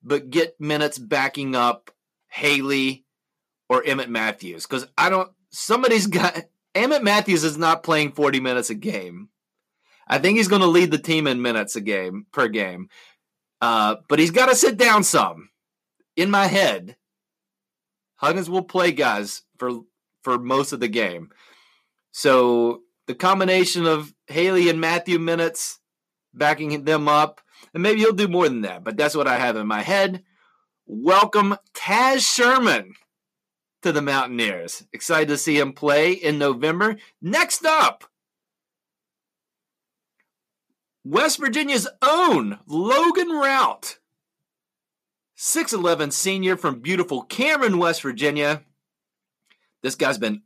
but 0.03 0.29
get 0.29 0.61
minutes 0.61 0.99
backing 0.99 1.57
up 1.57 1.91
Haley 2.29 3.04
or 3.69 3.83
Emmitt 3.83 4.09
Matthews. 4.09 4.67
Because 4.67 4.87
I 4.97 5.11
don't, 5.11 5.31
somebody's 5.51 6.07
got, 6.09 6.45
Emmitt 6.75 7.03
Matthews 7.03 7.45
is 7.45 7.59
not 7.59 7.83
playing 7.83 8.13
40 8.13 8.41
minutes 8.41 8.71
a 8.71 8.75
game. 8.75 9.29
I 10.07 10.19
think 10.19 10.37
he's 10.37 10.49
going 10.49 10.63
to 10.63 10.69
lead 10.69 10.91
the 10.91 10.99
team 10.99 11.27
in 11.27 11.41
minutes 11.41 11.77
a 11.77 11.81
game 11.81 12.27
per 12.33 12.49
game. 12.49 12.89
Uh, 13.61 13.97
but 14.09 14.19
he's 14.19 14.31
got 14.31 14.51
to 14.51 14.55
sit 14.55 14.77
down 14.77 15.05
some. 15.05 15.49
In 16.17 16.31
my 16.31 16.47
head, 16.47 16.97
Huggins 18.17 18.49
will 18.49 18.63
play 18.63 18.93
guys 18.93 19.43
for 19.59 19.81
for 20.23 20.39
most 20.39 20.73
of 20.73 20.81
the 20.81 20.89
game. 20.89 21.31
So 22.13 22.83
the 23.07 23.15
combination 23.15 23.87
of 23.87 24.15
Haley 24.27 24.69
and 24.69 24.81
Matthew 24.81 25.19
minutes 25.19 25.81
backing 26.33 26.85
them 26.85 27.09
up, 27.09 27.41
and 27.73 27.83
maybe 27.83 28.01
he'll 28.01 28.13
do 28.13 28.29
more 28.29 28.49
than 28.49 28.63
that, 28.63 28.85
but 28.85 28.97
that's 28.97 29.17
what 29.17 29.29
I 29.29 29.39
have 29.39 29.57
in 29.57 29.67
my 29.67 29.83
head. 29.83 30.23
Welcome 30.87 31.57
Taz 31.75 32.21
Sherman 32.21 32.95
to 33.85 33.93
the 33.93 34.01
Mountaineers. 34.01 34.83
Excited 34.95 35.29
to 35.29 35.37
see 35.37 35.59
him 35.59 35.75
play 35.75 36.13
in 36.13 36.39
November. 36.39 36.97
Next 37.21 37.67
up, 37.67 38.05
West 41.05 41.39
Virginia's 41.39 41.87
own 42.01 42.61
Logan 42.67 43.29
Routt. 43.29 43.99
6'11 45.37 46.15
senior 46.15 46.57
from 46.57 46.81
beautiful 46.81 47.25
Cameron, 47.25 47.77
West 47.77 48.01
Virginia. 48.01 48.63
This 49.83 49.97
guy's 49.97 50.17
been 50.17 50.45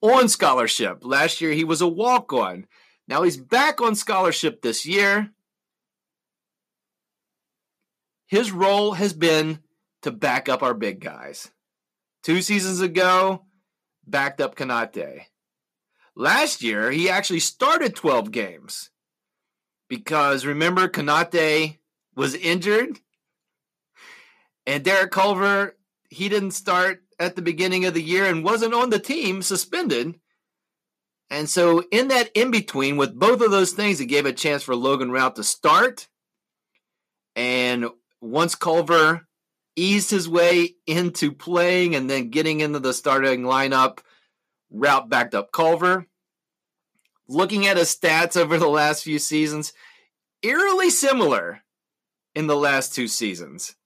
on 0.00 0.28
scholarship. 0.28 1.04
Last 1.04 1.40
year, 1.40 1.50
he 1.50 1.64
was 1.64 1.80
a 1.80 1.88
walk 1.88 2.32
on. 2.32 2.68
Now 3.08 3.24
he's 3.24 3.36
back 3.36 3.80
on 3.80 3.96
scholarship 3.96 4.62
this 4.62 4.86
year. 4.86 5.32
His 8.28 8.52
role 8.52 8.92
has 8.92 9.14
been 9.14 9.58
to 10.02 10.12
back 10.12 10.48
up 10.48 10.62
our 10.62 10.74
big 10.74 11.00
guys. 11.00 11.50
Two 12.22 12.42
seasons 12.42 12.80
ago, 12.80 13.44
backed 14.06 14.40
up 14.40 14.54
Konate. 14.54 15.22
Last 16.14 16.62
year, 16.62 16.90
he 16.90 17.08
actually 17.08 17.40
started 17.40 17.96
12 17.96 18.30
games 18.30 18.90
because 19.88 20.44
remember, 20.44 20.88
Konate 20.88 21.78
was 22.14 22.34
injured 22.34 22.98
and 24.66 24.84
Derek 24.84 25.10
Culver, 25.10 25.76
he 26.10 26.28
didn't 26.28 26.52
start 26.52 27.02
at 27.18 27.36
the 27.36 27.42
beginning 27.42 27.84
of 27.86 27.94
the 27.94 28.02
year 28.02 28.24
and 28.24 28.44
wasn't 28.44 28.74
on 28.74 28.90
the 28.90 28.98
team, 28.98 29.42
suspended. 29.42 30.14
And 31.28 31.48
so, 31.48 31.84
in 31.90 32.08
that 32.08 32.30
in 32.34 32.50
between, 32.50 32.96
with 32.96 33.18
both 33.18 33.40
of 33.40 33.50
those 33.50 33.72
things, 33.72 34.00
it 34.00 34.06
gave 34.06 34.26
a 34.26 34.32
chance 34.32 34.62
for 34.62 34.74
Logan 34.74 35.10
Routt 35.10 35.36
to 35.36 35.44
start. 35.44 36.08
And 37.36 37.86
once 38.20 38.54
Culver 38.54 39.26
eased 39.76 40.10
his 40.10 40.28
way 40.28 40.74
into 40.86 41.32
playing 41.32 41.94
and 41.94 42.08
then 42.08 42.30
getting 42.30 42.60
into 42.60 42.78
the 42.78 42.92
starting 42.92 43.42
lineup, 43.42 43.98
Routt 44.72 45.08
backed 45.08 45.34
up 45.34 45.52
Culver. 45.52 46.06
Looking 47.28 47.66
at 47.66 47.76
his 47.76 47.94
stats 47.94 48.36
over 48.36 48.58
the 48.58 48.68
last 48.68 49.04
few 49.04 49.18
seasons, 49.18 49.72
eerily 50.42 50.90
similar 50.90 51.62
in 52.34 52.46
the 52.46 52.56
last 52.56 52.94
two 52.94 53.08
seasons. 53.08 53.76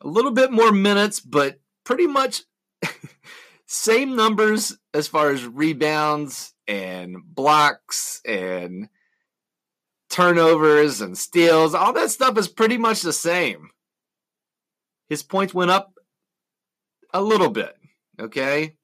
A 0.00 0.08
little 0.08 0.30
bit 0.30 0.50
more 0.50 0.72
minutes, 0.72 1.20
but 1.20 1.60
pretty 1.84 2.06
much 2.06 2.42
same 3.66 4.16
numbers 4.16 4.76
as 4.92 5.06
far 5.06 5.30
as 5.30 5.44
rebounds 5.44 6.54
and 6.66 7.16
blocks 7.24 8.20
and 8.26 8.88
turnovers 10.10 11.00
and 11.00 11.16
steals. 11.16 11.74
All 11.74 11.92
that 11.92 12.10
stuff 12.10 12.38
is 12.38 12.48
pretty 12.48 12.78
much 12.78 13.02
the 13.02 13.12
same. 13.12 13.70
His 15.08 15.22
points 15.22 15.54
went 15.54 15.70
up 15.70 15.94
a 17.12 17.22
little 17.22 17.50
bit. 17.50 17.76
Okay. 18.20 18.76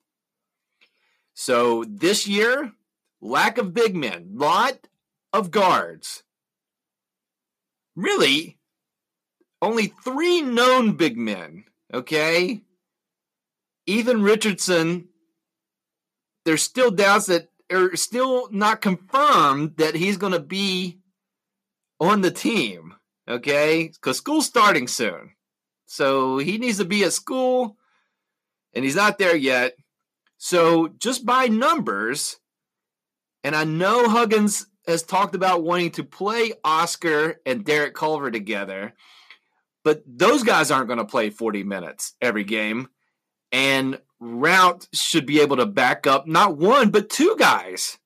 So 1.35 1.85
this 1.89 2.27
year, 2.27 2.73
lack 3.21 3.59
of 3.59 3.75
big 3.75 3.95
men, 3.97 4.33
lot 4.35 4.87
of 5.33 5.51
guards. 5.51 6.23
Really, 7.97 8.59
only 9.63 9.87
three 10.05 10.43
known 10.43 10.93
big 10.93 11.17
men. 11.17 11.65
Okay. 11.93 12.61
Ethan 13.87 14.23
Richardson, 14.23 15.09
there's 16.45 16.63
still 16.63 16.91
doubts 16.91 17.27
that 17.27 17.49
are 17.73 17.97
still 17.97 18.49
not 18.51 18.81
confirmed 18.81 19.77
that 19.77 19.95
he's 19.95 20.17
going 20.17 20.33
to 20.33 20.41
be 20.41 20.99
on 21.99 22.21
the 22.21 22.31
team. 22.31 22.95
Okay. 23.29 23.89
Because 23.89 24.19
school's 24.19 24.47
starting 24.47 24.87
soon. 24.89 25.33
So 25.91 26.39
he 26.39 26.57
needs 26.57 26.79
to 26.79 26.85
be 26.85 27.03
at 27.03 27.13
school 27.13 27.77
and 28.75 28.85
he's 28.85 28.95
not 28.95 29.19
there 29.19 29.35
yet. 29.35 29.75
So 30.39 30.87
just 30.87 31.27
by 31.27 31.49
numbers, 31.49 32.39
and 33.43 33.57
I 33.57 33.65
know 33.65 34.09
Huggins 34.09 34.69
has 34.87 35.03
talked 35.03 35.35
about 35.35 35.65
wanting 35.65 35.91
to 35.93 36.05
play 36.05 36.53
Oscar 36.63 37.41
and 37.45 37.65
Derek 37.65 37.95
Culver 37.95 38.31
together, 38.31 38.95
but 39.83 40.05
those 40.07 40.45
guys 40.45 40.71
aren't 40.71 40.87
going 40.87 41.01
to 41.01 41.05
play 41.05 41.29
40 41.29 41.65
minutes 41.65 42.15
every 42.23 42.45
game. 42.45 42.89
And 43.51 43.99
Routt 44.23 44.87
should 44.95 45.27
be 45.27 45.41
able 45.41 45.57
to 45.57 45.67
back 45.67 46.07
up 46.07 46.25
not 46.25 46.57
one, 46.57 46.91
but 46.91 47.11
two 47.11 47.35
guys. 47.37 47.99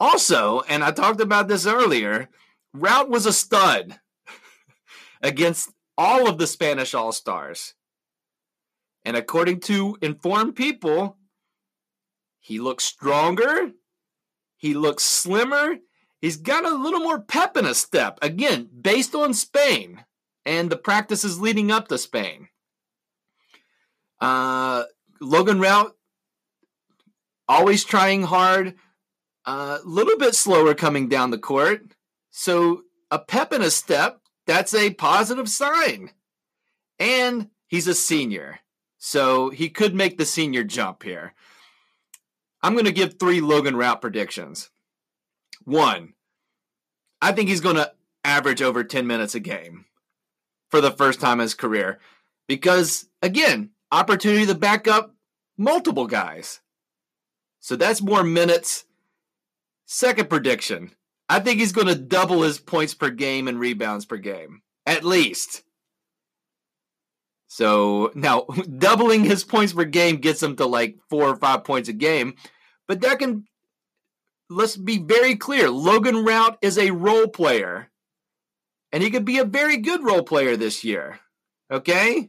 Also, 0.00 0.62
and 0.62 0.82
I 0.82 0.90
talked 0.90 1.20
about 1.20 1.46
this 1.46 1.64
earlier, 1.64 2.28
Routt 2.76 3.08
was 3.08 3.24
a 3.24 3.32
stud 3.32 4.00
against 5.22 5.70
all 5.96 6.28
of 6.28 6.38
the 6.38 6.46
Spanish 6.46 6.94
All 6.94 7.12
Stars. 7.12 7.74
And 9.04 9.16
according 9.16 9.60
to 9.60 9.96
informed 10.00 10.54
people, 10.54 11.16
he 12.40 12.58
looks 12.58 12.84
stronger, 12.84 13.72
he 14.56 14.74
looks 14.74 15.04
slimmer, 15.04 15.76
he's 16.20 16.36
got 16.36 16.64
a 16.64 16.74
little 16.74 17.00
more 17.00 17.20
pep 17.20 17.56
in 17.56 17.64
his 17.64 17.78
step. 17.78 18.18
Again, 18.22 18.68
based 18.80 19.14
on 19.14 19.34
Spain 19.34 20.04
and 20.44 20.70
the 20.70 20.76
practices 20.76 21.40
leading 21.40 21.70
up 21.70 21.88
to 21.88 21.98
Spain. 21.98 22.48
Uh, 24.20 24.84
Logan 25.20 25.58
Routt, 25.58 25.92
always 27.48 27.84
trying 27.84 28.22
hard, 28.22 28.76
a 29.44 29.50
uh, 29.50 29.78
little 29.84 30.16
bit 30.16 30.34
slower 30.34 30.74
coming 30.74 31.08
down 31.08 31.30
the 31.30 31.38
court. 31.38 31.82
So 32.30 32.82
a 33.10 33.18
pep 33.18 33.52
in 33.52 33.60
his 33.60 33.74
step, 33.74 34.21
that's 34.46 34.74
a 34.74 34.94
positive 34.94 35.48
sign. 35.48 36.10
And 36.98 37.48
he's 37.66 37.86
a 37.86 37.94
senior. 37.94 38.60
So 38.98 39.50
he 39.50 39.68
could 39.68 39.94
make 39.94 40.18
the 40.18 40.24
senior 40.24 40.64
jump 40.64 41.02
here. 41.02 41.34
I'm 42.62 42.74
going 42.74 42.84
to 42.84 42.92
give 42.92 43.18
three 43.18 43.40
Logan 43.40 43.74
Routt 43.74 44.00
predictions. 44.00 44.70
One, 45.64 46.14
I 47.20 47.32
think 47.32 47.48
he's 47.48 47.60
going 47.60 47.76
to 47.76 47.92
average 48.24 48.62
over 48.62 48.84
10 48.84 49.06
minutes 49.06 49.34
a 49.34 49.40
game 49.40 49.86
for 50.70 50.80
the 50.80 50.92
first 50.92 51.20
time 51.20 51.40
in 51.40 51.44
his 51.44 51.54
career 51.54 51.98
because, 52.46 53.06
again, 53.20 53.70
opportunity 53.90 54.46
to 54.46 54.54
back 54.54 54.86
up 54.86 55.14
multiple 55.58 56.06
guys. 56.06 56.60
So 57.60 57.76
that's 57.76 58.00
more 58.00 58.24
minutes. 58.24 58.84
Second 59.86 60.30
prediction 60.30 60.92
I 61.32 61.40
think 61.40 61.60
he's 61.60 61.72
going 61.72 61.86
to 61.86 61.94
double 61.94 62.42
his 62.42 62.58
points 62.58 62.92
per 62.92 63.08
game 63.08 63.48
and 63.48 63.58
rebounds 63.58 64.04
per 64.04 64.18
game, 64.18 64.60
at 64.84 65.02
least. 65.02 65.62
So 67.46 68.12
now 68.14 68.42
doubling 68.78 69.24
his 69.24 69.42
points 69.42 69.72
per 69.72 69.84
game 69.84 70.16
gets 70.16 70.42
him 70.42 70.56
to 70.56 70.66
like 70.66 70.98
four 71.08 71.30
or 71.30 71.36
five 71.36 71.64
points 71.64 71.88
a 71.88 71.94
game. 71.94 72.34
But 72.86 73.00
that 73.00 73.18
can, 73.18 73.46
let's 74.50 74.76
be 74.76 74.98
very 74.98 75.36
clear 75.36 75.70
Logan 75.70 76.16
Routt 76.16 76.58
is 76.60 76.76
a 76.76 76.90
role 76.90 77.28
player. 77.28 77.90
And 78.92 79.02
he 79.02 79.10
could 79.10 79.24
be 79.24 79.38
a 79.38 79.46
very 79.46 79.78
good 79.78 80.04
role 80.04 80.24
player 80.24 80.58
this 80.58 80.84
year. 80.84 81.18
Okay? 81.70 82.28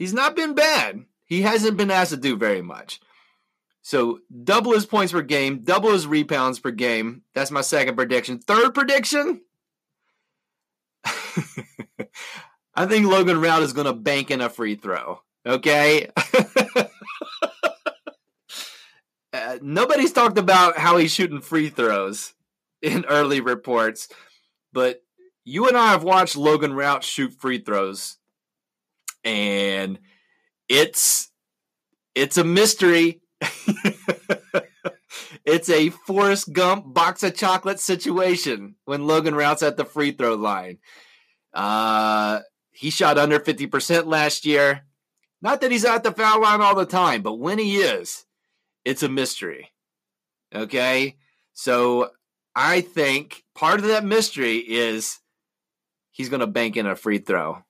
He's 0.00 0.12
not 0.12 0.34
been 0.34 0.54
bad. 0.54 1.04
He 1.26 1.42
hasn't 1.42 1.76
been 1.76 1.92
asked 1.92 2.10
to 2.10 2.16
do 2.16 2.36
very 2.36 2.60
much. 2.60 2.98
So 3.88 4.20
double 4.44 4.72
his 4.72 4.84
points 4.84 5.12
per 5.12 5.22
game, 5.22 5.60
double 5.64 5.92
his 5.92 6.06
rebounds 6.06 6.60
per 6.60 6.70
game. 6.70 7.22
That's 7.32 7.50
my 7.50 7.62
second 7.62 7.96
prediction. 7.96 8.38
Third 8.38 8.74
prediction. 8.74 9.40
I 12.74 12.84
think 12.84 13.06
Logan 13.06 13.38
Routt 13.40 13.62
is 13.62 13.72
going 13.72 13.86
to 13.86 13.94
bank 13.94 14.30
in 14.30 14.42
a 14.42 14.50
free 14.50 14.74
throw. 14.74 15.22
Okay. 15.46 16.10
uh, 19.32 19.58
nobody's 19.62 20.12
talked 20.12 20.36
about 20.36 20.76
how 20.76 20.98
he's 20.98 21.14
shooting 21.14 21.40
free 21.40 21.70
throws 21.70 22.34
in 22.82 23.06
early 23.06 23.40
reports, 23.40 24.10
but 24.70 25.02
you 25.46 25.66
and 25.66 25.78
I 25.78 25.92
have 25.92 26.04
watched 26.04 26.36
Logan 26.36 26.74
Routt 26.74 27.04
shoot 27.04 27.32
free 27.32 27.60
throws, 27.60 28.18
and 29.24 29.98
it's 30.68 31.30
it's 32.14 32.36
a 32.36 32.44
mystery. 32.44 33.22
It's 35.44 35.70
a 35.70 35.90
Forrest 35.90 36.52
Gump 36.52 36.92
box 36.92 37.22
of 37.22 37.34
chocolate 37.34 37.80
situation 37.80 38.76
when 38.84 39.06
Logan 39.06 39.34
Routt's 39.34 39.62
at 39.62 39.76
the 39.76 39.84
free 39.84 40.12
throw 40.12 40.34
line. 40.34 40.78
Uh, 41.54 42.40
he 42.70 42.90
shot 42.90 43.18
under 43.18 43.40
50% 43.40 44.06
last 44.06 44.44
year. 44.44 44.84
Not 45.40 45.60
that 45.60 45.72
he's 45.72 45.84
at 45.84 46.02
the 46.02 46.12
foul 46.12 46.42
line 46.42 46.60
all 46.60 46.74
the 46.74 46.84
time, 46.84 47.22
but 47.22 47.38
when 47.38 47.58
he 47.58 47.78
is, 47.78 48.24
it's 48.84 49.02
a 49.02 49.08
mystery. 49.08 49.72
Okay? 50.54 51.16
So 51.54 52.10
I 52.54 52.80
think 52.80 53.44
part 53.54 53.80
of 53.80 53.86
that 53.86 54.04
mystery 54.04 54.56
is 54.58 55.18
he's 56.10 56.28
going 56.28 56.40
to 56.40 56.46
bank 56.46 56.76
in 56.76 56.86
a 56.86 56.96
free 56.96 57.18
throw. 57.18 57.64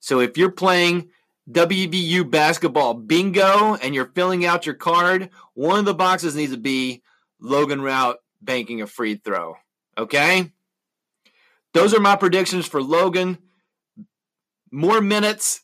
So 0.00 0.20
if 0.20 0.36
you're 0.36 0.50
playing 0.50 1.10
WVU 1.50 2.30
basketball 2.30 2.94
bingo 2.94 3.74
and 3.74 3.94
you're 3.94 4.06
filling 4.14 4.46
out 4.46 4.66
your 4.66 4.74
card, 4.74 5.30
one 5.52 5.78
of 5.78 5.84
the 5.84 5.94
boxes 5.94 6.34
needs 6.34 6.52
to 6.52 6.58
be 6.58 7.02
Logan 7.40 7.80
Routt 7.80 8.16
banking 8.40 8.80
a 8.80 8.86
free 8.86 9.16
throw. 9.16 9.56
Okay? 9.98 10.52
Those 11.74 11.94
are 11.94 12.00
my 12.00 12.16
predictions 12.16 12.66
for 12.66 12.82
Logan 12.82 13.38
more 14.74 15.00
minutes, 15.00 15.62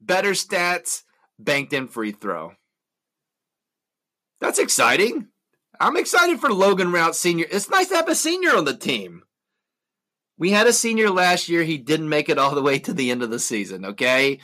better 0.00 0.30
stats, 0.30 1.02
banked 1.38 1.74
in 1.74 1.88
free 1.88 2.12
throw. 2.12 2.54
That's 4.40 4.58
exciting. 4.58 5.28
I'm 5.78 5.96
excited 5.98 6.40
for 6.40 6.50
Logan 6.50 6.88
Routt 6.88 7.14
Sr. 7.14 7.46
It's 7.50 7.68
nice 7.68 7.88
to 7.88 7.96
have 7.96 8.08
a 8.08 8.14
senior 8.14 8.56
on 8.56 8.64
the 8.64 8.76
team. 8.76 9.24
We 10.40 10.50
had 10.52 10.66
a 10.66 10.72
senior 10.72 11.10
last 11.10 11.50
year. 11.50 11.62
He 11.62 11.76
didn't 11.76 12.08
make 12.08 12.30
it 12.30 12.38
all 12.38 12.54
the 12.54 12.62
way 12.62 12.78
to 12.80 12.94
the 12.94 13.10
end 13.10 13.22
of 13.22 13.30
the 13.30 13.38
season, 13.38 13.84
okay? 13.84 14.40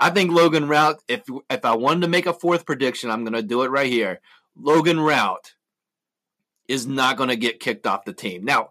I 0.00 0.10
think 0.10 0.32
Logan 0.32 0.66
Routt, 0.66 0.98
if 1.06 1.22
if 1.48 1.64
I 1.64 1.76
wanted 1.76 2.00
to 2.00 2.08
make 2.08 2.26
a 2.26 2.32
fourth 2.32 2.66
prediction, 2.66 3.08
I'm 3.08 3.22
going 3.22 3.34
to 3.34 3.42
do 3.42 3.62
it 3.62 3.70
right 3.70 3.90
here. 3.90 4.20
Logan 4.56 4.98
Routt 4.98 5.54
is 6.66 6.88
not 6.88 7.16
going 7.16 7.28
to 7.28 7.36
get 7.36 7.60
kicked 7.60 7.86
off 7.86 8.04
the 8.04 8.12
team. 8.12 8.44
Now, 8.44 8.70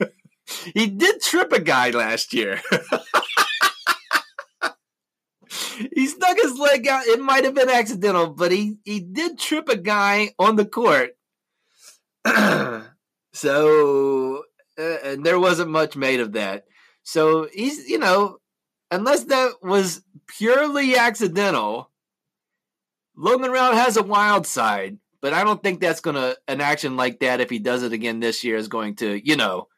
he 0.74 0.88
did 0.88 1.22
trip 1.22 1.52
a 1.52 1.60
guy 1.60 1.90
last 1.90 2.34
year. 2.34 2.60
he 5.94 6.08
stuck 6.08 6.36
his 6.36 6.58
leg 6.58 6.88
out. 6.88 7.06
It 7.06 7.20
might 7.20 7.44
have 7.44 7.54
been 7.54 7.70
accidental, 7.70 8.30
but 8.30 8.50
he, 8.50 8.78
he 8.84 8.98
did 8.98 9.38
trip 9.38 9.68
a 9.68 9.76
guy 9.76 10.34
on 10.36 10.56
the 10.56 10.66
court. 10.66 11.16
so, 13.32 14.44
uh, 14.78 14.98
and 15.04 15.24
there 15.24 15.40
wasn't 15.40 15.70
much 15.70 15.96
made 15.96 16.20
of 16.20 16.32
that. 16.32 16.64
So 17.02 17.48
he's, 17.52 17.88
you 17.88 17.98
know, 17.98 18.38
unless 18.90 19.24
that 19.24 19.54
was 19.62 20.02
purely 20.26 20.96
accidental, 20.96 21.90
Logan 23.16 23.50
Routt 23.50 23.74
has 23.74 23.96
a 23.96 24.02
wild 24.02 24.46
side, 24.46 24.98
but 25.20 25.32
I 25.32 25.44
don't 25.44 25.62
think 25.62 25.80
that's 25.80 26.00
to, 26.00 26.36
an 26.48 26.60
action 26.60 26.96
like 26.96 27.20
that, 27.20 27.40
if 27.40 27.50
he 27.50 27.58
does 27.58 27.82
it 27.82 27.92
again 27.92 28.20
this 28.20 28.44
year, 28.44 28.56
is 28.56 28.68
going 28.68 28.96
to, 28.96 29.20
you 29.26 29.36
know, 29.36 29.68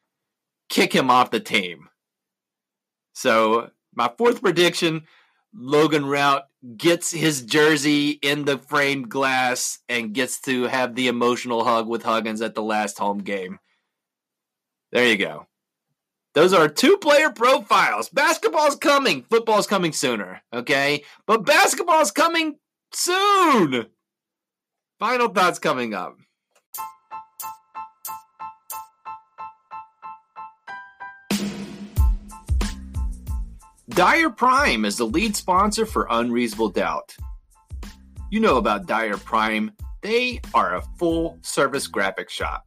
kick 0.68 0.92
him 0.92 1.10
off 1.10 1.30
the 1.30 1.40
team. 1.40 1.88
So, 3.12 3.70
my 3.94 4.10
fourth 4.18 4.42
prediction 4.42 5.04
Logan 5.56 6.04
Routt 6.04 6.42
gets 6.76 7.12
his 7.12 7.42
jersey 7.42 8.10
in 8.10 8.44
the 8.44 8.58
framed 8.58 9.08
glass 9.08 9.78
and 9.88 10.12
gets 10.12 10.40
to 10.42 10.64
have 10.64 10.94
the 10.94 11.06
emotional 11.06 11.64
hug 11.64 11.86
with 11.86 12.02
Huggins 12.02 12.42
at 12.42 12.54
the 12.54 12.62
last 12.62 12.98
home 12.98 13.18
game. 13.18 13.60
There 14.94 15.08
you 15.08 15.16
go. 15.16 15.48
Those 16.34 16.52
are 16.52 16.68
two 16.68 16.96
player 16.98 17.30
profiles. 17.30 18.08
Basketball's 18.08 18.76
coming. 18.76 19.24
Football's 19.24 19.66
coming 19.66 19.92
sooner. 19.92 20.40
Okay. 20.52 21.02
But 21.26 21.44
basketball's 21.44 22.12
coming 22.12 22.58
soon. 22.92 23.86
Final 25.00 25.28
thoughts 25.28 25.58
coming 25.58 25.94
up. 25.94 26.16
Dyer 33.88 34.30
Prime 34.30 34.84
is 34.84 34.96
the 34.96 35.06
lead 35.06 35.34
sponsor 35.34 35.86
for 35.86 36.06
Unreasonable 36.08 36.70
Doubt. 36.70 37.16
You 38.30 38.38
know 38.38 38.58
about 38.58 38.86
Dyer 38.86 39.16
Prime, 39.16 39.72
they 40.02 40.40
are 40.54 40.76
a 40.76 40.82
full 40.98 41.38
service 41.42 41.88
graphic 41.88 42.30
shop. 42.30 42.64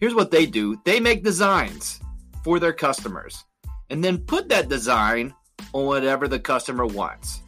Here's 0.00 0.14
what 0.14 0.30
they 0.30 0.46
do 0.46 0.80
they 0.84 1.00
make 1.00 1.24
designs 1.24 2.00
for 2.44 2.60
their 2.60 2.72
customers 2.72 3.44
and 3.90 4.02
then 4.02 4.18
put 4.18 4.48
that 4.48 4.68
design 4.68 5.34
on 5.72 5.86
whatever 5.86 6.28
the 6.28 6.38
customer 6.38 6.86
wants. 6.86 7.42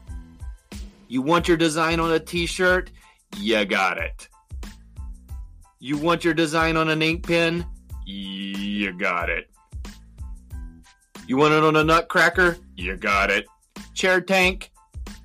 You 1.09 1.23
want 1.23 1.49
your 1.49 1.57
design 1.57 2.01
on 2.01 2.13
a 2.13 2.21
t 2.21 2.47
shirt? 2.47 2.91
You 3.37 3.65
got 3.65 3.99
it. 3.99 4.29
You 5.79 5.97
want 5.97 6.25
your 6.25 6.35
design 6.35 6.77
on 6.77 6.89
an 6.89 7.03
ink 7.03 7.27
pen? 7.27 7.67
You 8.05 8.93
got 8.93 9.31
it. 9.31 9.51
You 11.27 11.37
want 11.37 11.55
it 11.55 11.63
on 11.63 11.77
a 11.77 11.85
nutcracker? 11.85 12.57
You 12.77 12.97
got 12.97 13.31
it. 13.31 13.47
Chair 13.95 14.21
tank? 14.21 14.71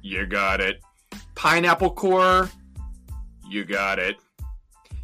You 0.02 0.26
got 0.26 0.60
it. 0.60 0.82
Pineapple 1.36 1.92
core? 1.92 2.50
You 3.50 3.64
got 3.64 4.00
it. 4.00 4.18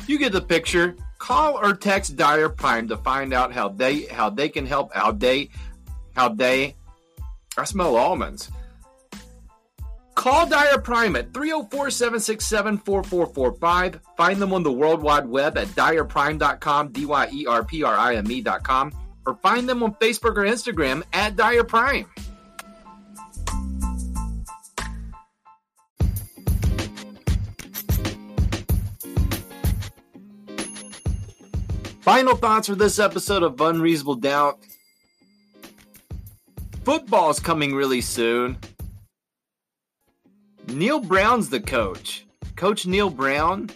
You 0.08 0.20
get 0.20 0.34
the 0.34 0.42
picture. 0.42 0.96
Call 1.20 1.58
or 1.58 1.76
text 1.76 2.16
Dyer 2.16 2.50
Prime 2.50 2.88
to 2.88 2.98
find 2.98 3.34
out 3.34 3.54
how 3.54 3.70
they 3.70 4.06
how 4.06 4.30
they 4.30 4.50
can 4.50 4.66
help 4.66 4.94
how 4.94 5.12
they 5.12 5.50
how 6.16 6.30
they 6.30 6.76
I 7.58 7.66
smell 7.66 7.96
almonds. 7.96 8.50
Call 10.16 10.48
Dyer 10.48 10.80
Prime 10.80 11.16
at 11.16 11.34
304 11.34 11.92
767 11.92 12.80
4445. 12.80 14.00
Find 14.18 14.42
them 14.42 14.54
on 14.54 14.64
the 14.64 14.72
World 14.72 15.02
Wide 15.02 15.28
Web 15.28 15.58
at 15.58 15.68
dyerprime.com, 15.68 16.92
D 16.92 17.06
Y 17.06 17.30
E 17.32 17.46
R 17.46 17.64
P 17.64 17.84
R 17.84 17.96
I 17.96 18.16
M 18.16 18.32
E.com 18.32 18.92
or 19.26 19.36
find 19.36 19.70
them 19.70 19.84
on 19.84 19.94
Facebook 19.96 20.38
or 20.38 20.44
Instagram 20.44 21.04
at 21.14 21.36
Dyer 21.36 21.64
Prime. 21.64 22.06
Final 32.10 32.36
thoughts 32.36 32.68
for 32.68 32.74
this 32.74 32.98
episode 32.98 33.44
of 33.44 33.62
Unreasonable 33.62 34.16
Doubt. 34.16 34.58
Football's 36.84 37.40
coming 37.40 37.76
really 37.76 38.02
soon. 38.02 38.58
Neal 40.70 41.02
Brown's 41.02 41.50
the 41.50 41.60
coach. 41.60 42.26
Coach 42.56 42.88
Neal 42.88 43.12
Brown 43.12 43.70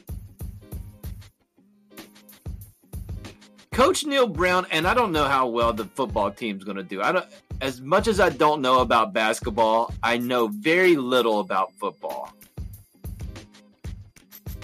Coach 3.71 4.03
Neal 4.03 4.25
Brown, 4.25 4.65
and 4.71 4.87
I 4.87 4.95
don't 4.95 5.11
know 5.11 5.25
how 5.25 5.45
well 5.45 5.71
the 5.71 5.85
football 5.85 6.31
team's 6.31 6.63
going 6.63 6.77
to 6.77 6.81
do. 6.81 7.03
I 7.03 7.11
don't, 7.11 7.27
as 7.61 7.81
much 7.81 8.07
as 8.07 8.19
I 8.19 8.29
don't 8.29 8.63
know 8.63 8.79
about 8.79 9.13
basketball, 9.13 9.93
I 10.01 10.17
know 10.17 10.47
very 10.47 10.95
little 10.95 11.39
about 11.39 11.71
football. 11.73 12.33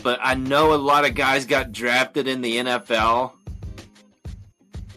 But 0.01 0.19
I 0.23 0.33
know 0.33 0.73
a 0.73 0.75
lot 0.75 1.05
of 1.05 1.13
guys 1.13 1.45
got 1.45 1.71
drafted 1.71 2.27
in 2.27 2.41
the 2.41 2.55
NFL, 2.55 3.33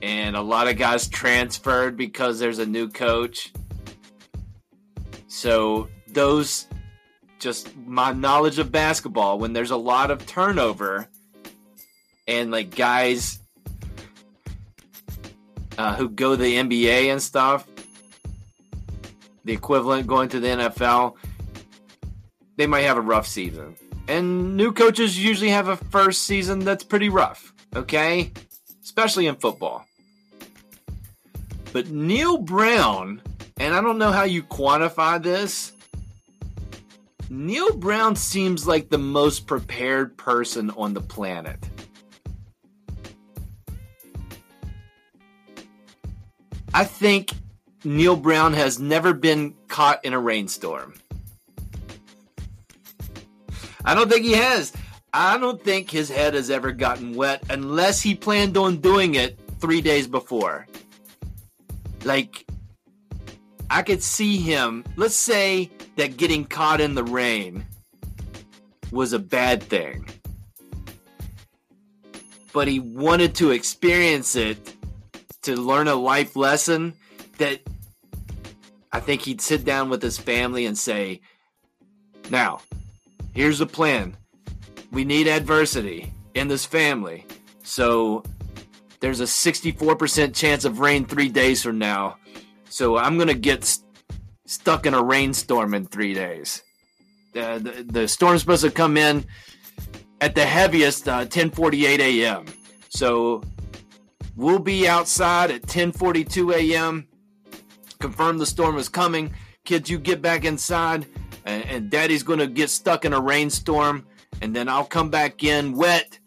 and 0.03 0.35
a 0.35 0.43
lot 0.43 0.67
of 0.67 0.77
guys 0.77 1.09
transferred 1.09 1.97
because 1.97 2.41
there's 2.41 2.59
a 2.59 2.67
new 2.67 2.89
coach. 2.89 3.53
So, 5.29 5.89
those 6.09 6.67
just 7.39 7.75
my 7.87 8.13
knowledge 8.13 8.59
of 8.59 8.71
basketball, 8.71 9.39
when 9.39 9.53
there's 9.53 9.71
a 9.71 9.77
lot 9.77 10.11
of 10.11 10.27
turnover 10.27 11.09
and 12.29 12.51
like 12.51 12.75
guys 12.75 13.39
uh, 15.79 15.95
who 15.97 16.09
go 16.09 16.37
to 16.37 16.43
the 16.43 16.57
NBA 16.57 17.07
and 17.07 17.23
stuff, 17.23 17.67
the 19.45 19.53
equivalent 19.53 20.07
going 20.07 20.29
to 20.31 20.41
the 20.41 20.49
NFL, 20.49 21.17
they 22.57 22.67
might 22.67 22.83
have 22.83 22.97
a 22.97 23.01
rough 23.01 23.27
season. 23.27 23.77
And 24.09 24.57
new 24.57 24.73
coaches 24.73 25.23
usually 25.23 25.51
have 25.51 25.69
a 25.69 25.77
first 25.77 26.25
season 26.25 26.61
that's 26.61 26.85
pretty 26.85 27.09
rough, 27.09 27.53
okay? 27.75 28.33
Especially 28.83 29.27
in 29.27 29.37
football. 29.37 29.87
But 31.73 31.89
Neal 31.89 32.39
Brown, 32.39 33.23
and 33.59 33.75
I 33.75 33.81
don't 33.81 33.99
know 33.99 34.13
how 34.13 34.25
you 34.25 34.43
quantify 34.43 35.23
this, 35.23 35.73
Neal 37.31 37.75
Brown 37.77 38.15
seems 38.15 38.67
like 38.67 38.91
the 38.91 38.99
most 38.99 39.47
prepared 39.47 40.19
person 40.19 40.71
on 40.71 40.93
the 40.93 41.01
planet. 41.01 41.59
I 46.75 46.85
think 46.85 47.33
Neal 47.85 48.17
Brown 48.17 48.53
has 48.53 48.79
never 48.79 49.15
been 49.15 49.55
caught 49.69 50.05
in 50.05 50.13
a 50.13 50.19
rainstorm. 50.19 50.95
I 53.85 53.95
don't 53.95 54.11
think 54.11 54.25
he 54.25 54.33
has. 54.33 54.73
I 55.13 55.39
don't 55.39 55.63
think 55.63 55.91
his 55.91 56.09
head 56.09 56.35
has 56.35 56.51
ever 56.51 56.73
gotten 56.73 57.15
wet 57.15 57.43
unless 57.51 58.01
he 58.01 58.15
planned 58.15 58.57
on 58.57 58.77
doing 58.79 59.15
it 59.15 59.39
three 59.59 59.81
days 59.81 60.07
before. 60.07 60.67
Like, 62.05 62.47
I 63.71 63.83
could 63.83 64.03
see 64.03 64.37
him. 64.37 64.85
Let's 64.97 65.17
say 65.17 65.71
that 65.97 66.17
getting 66.17 66.45
caught 66.45 66.81
in 66.81 66.95
the 66.95 67.05
rain 67.05 67.65
was 68.91 69.13
a 69.13 69.19
bad 69.19 69.63
thing. 69.63 70.09
But 72.53 72.69
he 72.69 72.81
wanted 72.81 73.35
to 73.37 73.51
experience 73.51 74.37
it 74.37 74.75
to 75.43 75.57
learn 75.57 75.89
a 75.89 75.95
life 75.95 76.37
lesson 76.37 76.95
that 77.39 77.61
I 78.93 79.01
think 79.01 79.23
he'd 79.23 79.41
sit 79.41 79.65
down 79.65 79.89
with 79.89 80.03
his 80.03 80.19
family 80.19 80.67
and 80.67 80.77
say, 80.77 81.23
Now, 82.31 82.61
here's 83.35 83.59
the 83.59 83.67
plan. 83.67 84.17
We 84.91 85.05
need 85.05 85.27
adversity 85.27 86.13
in 86.35 86.49
this 86.49 86.67
family. 86.67 87.25
So 87.63 88.23
there's 89.03 89.21
a 89.21 89.25
64% 89.25 90.35
chance 90.35 90.65
of 90.65 90.81
rain 90.81 91.05
three 91.05 91.29
days 91.29 91.63
from 91.63 91.77
now. 91.77 92.17
So 92.71 92.97
I'm 92.97 93.17
going 93.17 93.29
to 93.29 93.35
get 93.35 93.65
st- 93.65 93.87
stuck 94.47 94.87
in 94.87 94.95
a 94.95 95.03
rainstorm 95.03 95.75
in 95.75 95.85
three 95.85 96.15
days. 96.15 96.63
Uh, 97.37 97.59
the, 97.59 97.85
the 97.87 98.09
storm's 98.09 98.41
supposed 98.41 98.65
to 98.65 98.71
come 98.71 98.97
in 98.97 99.27
at 100.23 100.35
the 100.35 100.47
heaviest 100.47 101.07
uh, 101.07 101.27
10:48 101.27 101.99
a.m. 101.99 102.47
So 102.89 103.43
We'll 104.35 104.59
be 104.59 104.89
outside 104.89 105.51
at 105.51 105.63
10:42 105.63 106.55
a.m. 106.55 107.07
Confirm 107.99 108.39
the 108.39 108.47
storm 108.47 108.79
is 108.79 108.89
coming. 108.89 109.35
Kids, 109.65 109.91
you 109.91 109.99
get 109.99 110.23
back 110.23 110.45
inside, 110.45 111.07
and, 111.45 111.65
and 111.65 111.91
Daddy's 111.91 112.23
going 112.23 112.39
to 112.39 112.47
get 112.47 112.71
stuck 112.71 113.05
in 113.05 113.13
a 113.13 113.21
rainstorm, 113.21 114.07
and 114.41 114.57
then 114.57 114.69
I'll 114.69 114.85
come 114.85 115.11
back 115.11 115.45
in 115.45 115.77
wet, 115.77 116.19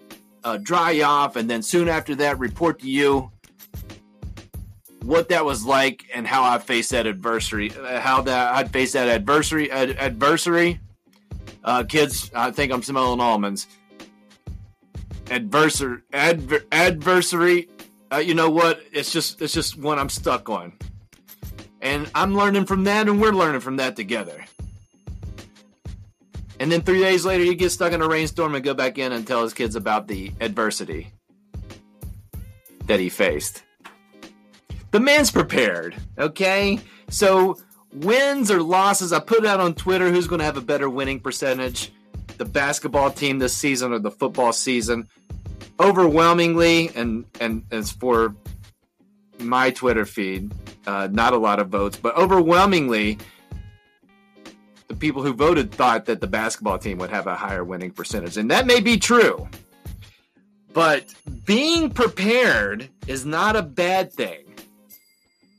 uh, 0.45 0.57
dry 0.57 1.01
off, 1.01 1.35
and 1.35 1.49
then 1.49 1.61
soon 1.61 1.89
after 1.89 2.15
that, 2.15 2.39
report 2.39 2.79
to 2.79 2.89
you 2.89 3.31
what 5.03 5.27
that 5.29 5.43
was 5.43 5.65
like 5.65 6.05
and 6.13 6.25
how 6.25 6.43
I 6.43 6.57
faced 6.59 6.91
that 6.91 7.05
adversary. 7.05 7.71
Uh, 7.71 7.99
how 7.99 8.21
that 8.21 8.55
I'd 8.55 8.71
face 8.71 8.93
that 8.93 9.09
adversary. 9.09 9.69
Ad, 9.69 9.97
adversary. 9.97 10.79
Uh, 11.63 11.83
kids, 11.83 12.31
I 12.33 12.51
think 12.51 12.71
I'm 12.71 12.83
smelling 12.83 13.19
almonds. 13.19 13.67
Adversary. 15.29 16.01
Adver, 16.13 16.61
adversary 16.71 17.67
uh, 18.11 18.17
you 18.17 18.33
know 18.33 18.49
what? 18.49 18.81
It's 18.91 19.11
just 19.11 19.41
it's 19.41 19.53
just 19.53 19.77
one 19.77 19.99
I'm 19.99 20.09
stuck 20.09 20.49
on, 20.49 20.73
and 21.81 22.09
I'm 22.15 22.35
learning 22.35 22.65
from 22.65 22.83
that, 22.85 23.07
and 23.07 23.19
we're 23.19 23.33
learning 23.33 23.61
from 23.61 23.77
that 23.77 23.95
together. 23.95 24.45
And 26.59 26.71
then 26.71 26.81
three 26.81 27.01
days 27.01 27.25
later, 27.25 27.43
he 27.43 27.55
gets 27.55 27.73
stuck 27.73 27.93
in 27.93 28.01
a 28.01 28.07
rainstorm 28.07 28.55
and 28.55 28.63
go 28.63 28.73
back 28.73 28.97
in 28.97 29.11
and 29.11 29.27
tell 29.27 29.43
his 29.43 29.53
kids 29.53 29.75
about 29.75 30.07
the 30.07 30.31
adversity 30.39 31.11
that 32.85 32.99
he 32.99 33.09
faced. 33.09 33.63
The 34.91 34.99
man's 34.99 35.31
prepared, 35.31 35.95
okay? 36.17 36.79
So 37.09 37.57
wins 37.93 38.49
or 38.49 38.61
losses, 38.61 39.11
I 39.11 39.19
put 39.19 39.45
out 39.45 39.59
on 39.59 39.73
Twitter 39.73 40.09
who's 40.11 40.27
going 40.27 40.39
to 40.39 40.45
have 40.45 40.57
a 40.57 40.61
better 40.61 40.89
winning 40.89 41.19
percentage 41.19 41.91
the 42.37 42.45
basketball 42.45 43.11
team 43.11 43.39
this 43.39 43.55
season 43.55 43.93
or 43.93 43.99
the 43.99 44.11
football 44.11 44.53
season. 44.53 45.07
Overwhelmingly, 45.79 46.89
and 46.95 47.25
and 47.41 47.65
as 47.71 47.91
for 47.91 48.35
my 49.39 49.71
Twitter 49.71 50.05
feed, 50.05 50.53
uh, 50.87 51.09
not 51.11 51.33
a 51.33 51.37
lot 51.37 51.59
of 51.59 51.67
votes, 51.67 51.97
but 51.97 52.15
overwhelmingly, 52.15 53.17
the 54.95 54.99
people 55.07 55.21
who 55.21 55.33
voted 55.33 55.71
thought 55.71 56.05
that 56.05 56.21
the 56.21 56.27
basketball 56.27 56.79
team 56.79 56.97
would 56.99 57.09
have 57.09 57.27
a 57.27 57.35
higher 57.35 57.65
winning 57.65 57.91
percentage, 57.91 58.37
and 58.37 58.49
that 58.49 58.65
may 58.65 58.79
be 58.79 58.97
true. 58.97 59.47
But 60.73 61.13
being 61.45 61.89
prepared 61.89 62.89
is 63.05 63.25
not 63.25 63.57
a 63.57 63.61
bad 63.61 64.13
thing. 64.13 64.55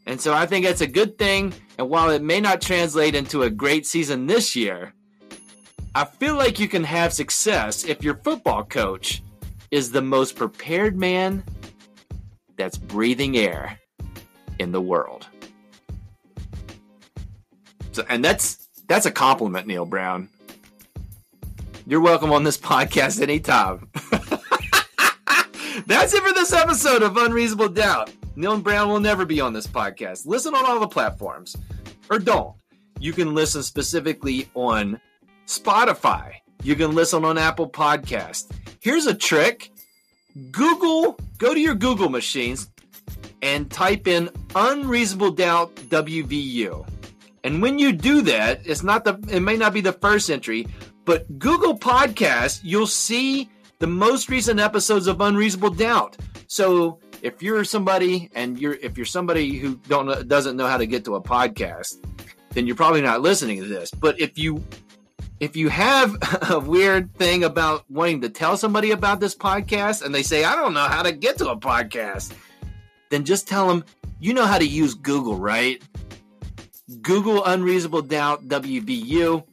And 0.07 0.19
so 0.19 0.33
I 0.33 0.47
think 0.47 0.65
that's 0.65 0.81
a 0.81 0.87
good 0.87 1.19
thing. 1.19 1.53
And 1.79 1.91
while 1.91 2.11
it 2.11 2.23
may 2.23 2.41
not 2.41 2.63
translate 2.63 3.15
into 3.15 3.43
a 3.43 3.51
great 3.51 3.87
season 3.87 4.27
this 4.27 4.57
year, 4.57 4.95
I 5.95 6.07
feel 6.07 6.37
like 6.37 6.59
you 6.59 6.69
can 6.69 6.85
have 6.85 7.13
success 7.13 7.85
if 7.85 8.03
your 8.03 8.17
football 8.17 8.65
coach 8.65 9.23
is 9.71 9.91
the 9.91 10.03
most 10.03 10.37
prepared 10.37 10.97
man 10.97 11.45
that's 12.57 12.79
breathing 12.79 13.37
air 13.37 13.79
in 14.59 14.73
the 14.73 14.81
world. 14.81 15.27
So, 17.93 18.05
and 18.09 18.25
that's 18.25 18.66
that's 18.89 19.07
a 19.07 19.11
compliment, 19.11 19.67
Neal 19.67 19.85
Brown. 19.85 20.29
You're 21.87 22.01
welcome 22.01 22.33
on 22.33 22.45
this 22.45 22.59
podcast 22.73 23.21
anytime. 23.21 23.89
that's 25.87 26.15
it 26.15 26.23
for 26.23 26.33
this 26.35 26.53
episode 26.53 27.03
of 27.03 27.17
Unreasonable 27.17 27.69
Doubt. 27.69 28.11
Neal 28.37 28.59
Brown 28.61 28.89
will 28.89 29.01
never 29.01 29.25
be 29.25 29.41
on 29.41 29.53
this 29.53 29.67
podcast. 29.67 30.27
Listen 30.27 30.55
on 30.55 30.67
all 30.67 30.81
the 30.81 30.89
platforms, 30.89 31.57
or 32.11 32.19
don't. 32.19 32.55
You 32.99 33.13
can 33.13 33.35
listen 33.35 33.63
specifically 33.63 34.49
on 34.55 35.01
Spotify. 35.47 36.35
You 36.63 36.75
can 36.75 36.95
listen 36.95 37.25
on 37.25 37.39
Apple 37.39 37.69
Podcast. 37.69 38.51
Here's 38.81 39.07
a 39.07 39.15
trick. 39.15 39.71
Google, 40.51 41.19
go 41.39 41.55
to 41.55 41.61
your 41.61 41.75
Google 41.75 42.09
machines 42.09 42.71
and 43.43 43.71
type 43.71 44.07
in 44.07 44.31
unreasonable 44.55 45.31
doubt 45.31 45.75
WVU. 45.77 46.87
And 47.47 47.63
when 47.63 47.79
you 47.79 47.93
do 47.93 48.23
that, 48.23 48.61
it's 48.65 48.83
not 48.83 49.05
the 49.05 49.25
it 49.31 49.39
may 49.39 49.57
not 49.57 49.73
be 49.73 49.81
the 49.81 49.93
first 49.93 50.29
entry, 50.31 50.67
but 51.05 51.39
Google 51.39 51.79
Podcast, 51.79 52.63
you'll 52.65 52.89
see 52.89 53.49
the 53.79 53.87
most 53.87 54.29
recent 54.29 54.59
episodes 54.59 55.07
of 55.07 55.21
Unreasonable 55.21 55.71
Doubt. 55.71 56.17
So 56.49 56.99
if 57.23 57.45
you're 57.45 57.63
somebody 57.63 58.31
and 58.35 58.59
you're 58.59 58.75
if 58.75 58.97
you're 58.97 59.07
somebody 59.07 59.59
who 59.59 59.77
don't 59.87 60.27
doesn't 60.27 60.57
know 60.57 60.67
how 60.67 60.77
to 60.77 60.87
get 60.87 61.05
to 61.05 61.15
a 61.15 61.23
podcast, 61.23 62.05
then 62.51 62.67
you're 62.67 62.75
probably 62.75 63.01
not 63.01 63.21
listening 63.21 63.63
to 63.63 63.69
this. 63.69 63.93
But 63.93 64.21
if 64.21 64.37
you 64.37 64.61
if 65.39 65.55
you 65.55 65.69
have 65.69 66.17
a 66.51 66.59
weird 66.59 67.15
thing 67.15 67.45
about 67.45 67.89
wanting 67.89 68.23
to 68.23 68.29
tell 68.29 68.57
somebody 68.57 68.91
about 68.91 69.21
this 69.21 69.37
podcast 69.37 70.05
and 70.05 70.13
they 70.13 70.25
say, 70.25 70.43
I 70.43 70.57
don't 70.57 70.75
know 70.75 70.89
how 70.89 71.05
to 71.05 71.13
get 71.13 71.39
to 71.39 71.51
a 71.51 71.57
podcast, 71.57 72.33
then 73.11 73.25
just 73.25 73.47
tell 73.47 73.69
them, 73.69 73.85
you 74.19 74.35
know 74.35 74.47
how 74.47 74.59
to 74.59 74.67
use 74.67 74.95
Google, 74.95 75.37
right? 75.37 75.81
Google 77.03 77.45
Unreasonable 77.45 78.03
Doubt 78.03 78.47
WVU. 78.49 79.45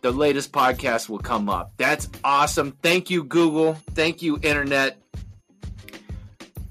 The 0.00 0.10
latest 0.12 0.52
podcast 0.52 1.08
will 1.08 1.18
come 1.18 1.48
up. 1.48 1.72
That's 1.76 2.08
awesome. 2.24 2.76
Thank 2.82 3.10
you, 3.10 3.24
Google. 3.24 3.74
Thank 3.94 4.22
you, 4.22 4.38
Internet. 4.42 4.96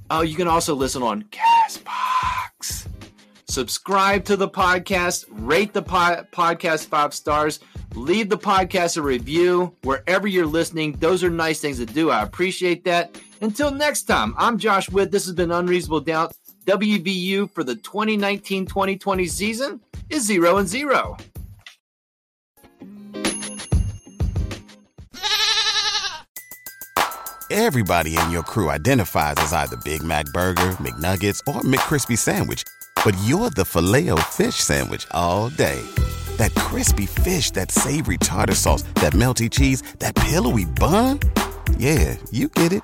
Oh, 0.09 0.21
you 0.21 0.35
can 0.35 0.47
also 0.47 0.75
listen 0.75 1.03
on 1.03 1.23
Castbox. 1.23 2.87
Subscribe 3.49 4.23
to 4.25 4.35
the 4.35 4.47
podcast, 4.47 5.25
rate 5.29 5.73
the 5.73 5.81
po- 5.81 6.23
podcast 6.31 6.87
five 6.87 7.13
stars, 7.13 7.59
leave 7.95 8.29
the 8.29 8.37
podcast 8.37 8.97
a 8.97 9.01
review 9.01 9.73
wherever 9.83 10.27
you're 10.27 10.45
listening. 10.45 10.93
Those 10.93 11.23
are 11.23 11.29
nice 11.29 11.59
things 11.59 11.77
to 11.79 11.85
do. 11.85 12.09
I 12.09 12.23
appreciate 12.23 12.83
that. 12.85 13.19
Until 13.41 13.71
next 13.71 14.03
time, 14.03 14.35
I'm 14.37 14.57
Josh 14.57 14.89
Witt. 14.89 15.11
This 15.11 15.25
has 15.25 15.33
been 15.33 15.51
Unreasonable 15.51 16.01
Doubt. 16.01 16.33
WVU 16.67 17.49
for 17.49 17.63
the 17.63 17.75
2019 17.75 18.65
2020 18.65 19.25
season 19.27 19.79
is 20.09 20.23
0 20.25 20.57
and 20.57 20.67
0. 20.67 21.15
Everybody 27.49 28.17
in 28.17 28.31
your 28.31 28.43
crew 28.43 28.69
identifies 28.69 29.35
as 29.37 29.53
either 29.53 29.77
Big 29.77 30.03
Mac 30.03 30.25
Burger, 30.33 30.71
McNuggets, 30.81 31.39
or 31.47 31.61
McCrispy 31.61 32.17
Sandwich, 32.17 32.63
but 33.05 33.15
you're 33.23 33.49
the 33.51 33.63
filet 33.63 34.09
fish 34.23 34.55
Sandwich 34.55 35.07
all 35.11 35.47
day. 35.47 35.81
That 36.35 36.53
crispy 36.55 37.05
fish, 37.05 37.51
that 37.51 37.71
savory 37.71 38.17
tartar 38.17 38.55
sauce, 38.55 38.81
that 38.95 39.13
melty 39.13 39.49
cheese, 39.49 39.83
that 39.99 40.15
pillowy 40.15 40.65
bun. 40.65 41.21
Yeah, 41.77 42.17
you 42.31 42.49
get 42.49 42.73
it 42.73 42.83